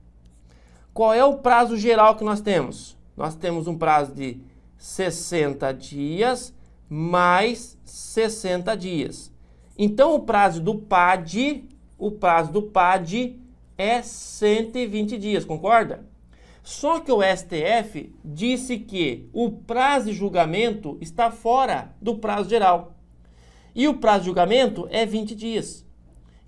[0.94, 2.98] Qual é o prazo geral que nós temos?
[3.18, 4.40] Nós temos um prazo de
[4.86, 6.54] 60 dias
[6.88, 9.34] mais 60 dias.
[9.76, 11.66] Então o prazo do PAD,
[11.98, 13.40] o prazo do PAD
[13.76, 16.06] é 120 dias, concorda?
[16.62, 22.96] Só que o STF disse que o prazo de julgamento está fora do prazo geral.
[23.74, 25.84] E o prazo de julgamento é 20 dias.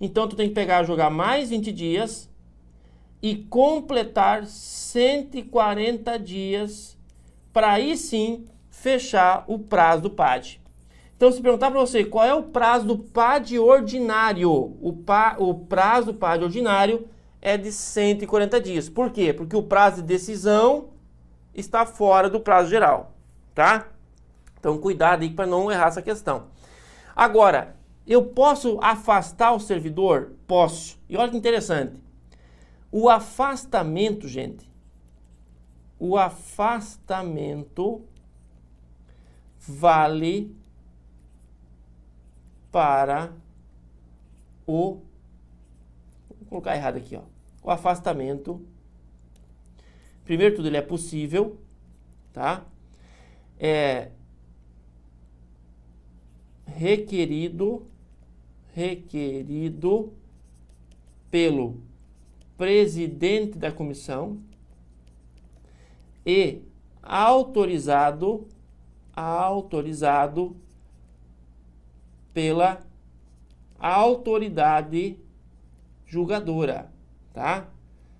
[0.00, 2.30] Então tu tem que pegar jogar mais 20 dias
[3.20, 6.97] e completar 140 dias
[7.52, 10.60] para aí sim fechar o prazo do PAD.
[11.16, 15.52] Então, se perguntar para você qual é o prazo do PAD ordinário, o, pa, o
[15.52, 17.08] prazo do PAD ordinário
[17.42, 18.88] é de 140 dias.
[18.88, 19.32] Por quê?
[19.32, 20.90] Porque o prazo de decisão
[21.52, 23.16] está fora do prazo geral,
[23.54, 23.88] tá?
[24.60, 26.46] Então cuidado aí para não errar essa questão.
[27.16, 27.76] Agora,
[28.06, 30.32] eu posso afastar o servidor?
[30.46, 30.98] Posso.
[31.08, 31.94] E olha que interessante.
[32.90, 34.67] O afastamento, gente,
[35.98, 38.04] o afastamento
[39.58, 40.54] vale
[42.70, 43.32] para
[44.66, 45.00] o
[46.38, 47.22] vou colocar errado aqui, ó.
[47.62, 48.64] O afastamento
[50.24, 51.58] primeiro tudo ele é possível,
[52.32, 52.64] tá?
[53.58, 54.10] É
[56.66, 57.86] requerido
[58.74, 60.12] requerido
[61.30, 61.80] pelo
[62.56, 64.38] presidente da comissão
[66.28, 66.60] e
[67.02, 68.46] autorizado
[69.16, 70.54] autorizado
[72.34, 72.80] pela
[73.78, 75.18] autoridade
[76.06, 76.92] julgadora,
[77.32, 77.66] tá?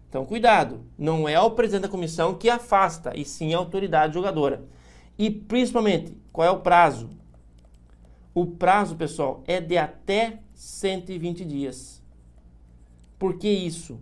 [0.09, 4.65] Então, cuidado, não é o presidente da comissão que afasta, e sim a autoridade julgadora.
[5.19, 7.11] E principalmente, qual é o prazo?
[8.35, 12.03] O prazo, pessoal, é de até 120 dias.
[13.19, 14.01] Por que isso?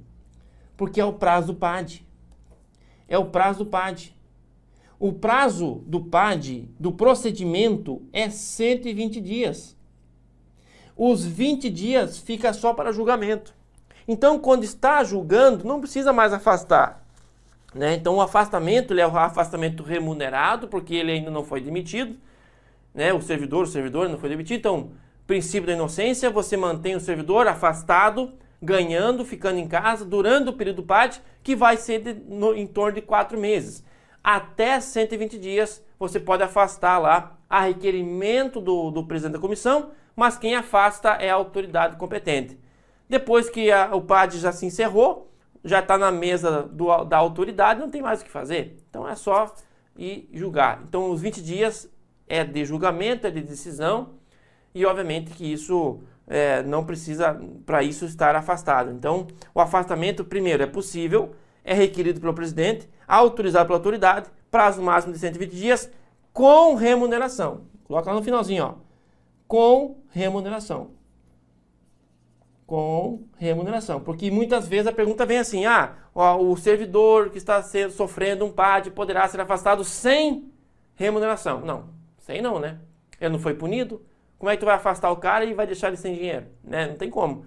[0.76, 2.05] Porque é o prazo do PAD.
[3.09, 4.14] É o prazo do PAD.
[4.98, 9.76] O prazo do PAD, do procedimento, é 120 dias.
[10.96, 13.54] Os 20 dias fica só para julgamento.
[14.09, 17.04] Então, quando está julgando, não precisa mais afastar.
[17.74, 17.94] Né?
[17.94, 22.16] Então, o afastamento ele é o afastamento remunerado, porque ele ainda não foi demitido.
[22.94, 23.12] Né?
[23.12, 24.59] O servidor, o servidor não foi demitido.
[24.59, 24.90] Então,
[25.26, 30.82] princípio da inocência, você mantém o servidor afastado, ganhando, ficando em casa, durante o período
[30.82, 33.84] PAD, que vai ser de, no, em torno de quatro meses
[34.26, 40.36] até 120 dias você pode afastar lá a requerimento do, do presidente da comissão, mas
[40.36, 42.59] quem afasta é a autoridade competente.
[43.09, 45.32] Depois que a, o PAD já se encerrou,
[45.62, 48.76] já está na mesa do, da autoridade, não tem mais o que fazer.
[48.90, 49.54] Então é só
[49.96, 50.82] ir julgar.
[50.88, 51.88] Então os 20 dias
[52.26, 54.14] é de julgamento, é de decisão,
[54.74, 58.91] e obviamente que isso é, não precisa para isso estar afastado.
[58.91, 65.12] Então o afastamento, primeiro, é possível, é requerido pelo presidente, autorizado pela autoridade, prazo máximo
[65.12, 65.91] de 120 dias,
[66.33, 67.62] com remuneração.
[67.85, 68.74] Coloca lá no finalzinho, ó.
[69.47, 70.91] Com remuneração.
[72.66, 74.01] Com remuneração.
[74.01, 78.45] Porque muitas vezes a pergunta vem assim: ah, ó, o servidor que está sendo, sofrendo
[78.45, 80.51] um PAD poderá ser afastado sem
[80.97, 81.61] remuneração.
[81.61, 82.81] Não, sem não, né?
[83.20, 84.05] Ele não foi punido.
[84.39, 86.47] Como é que tu vai afastar o cara e vai deixar ele sem dinheiro?
[86.62, 86.87] Né?
[86.87, 87.47] Não tem como.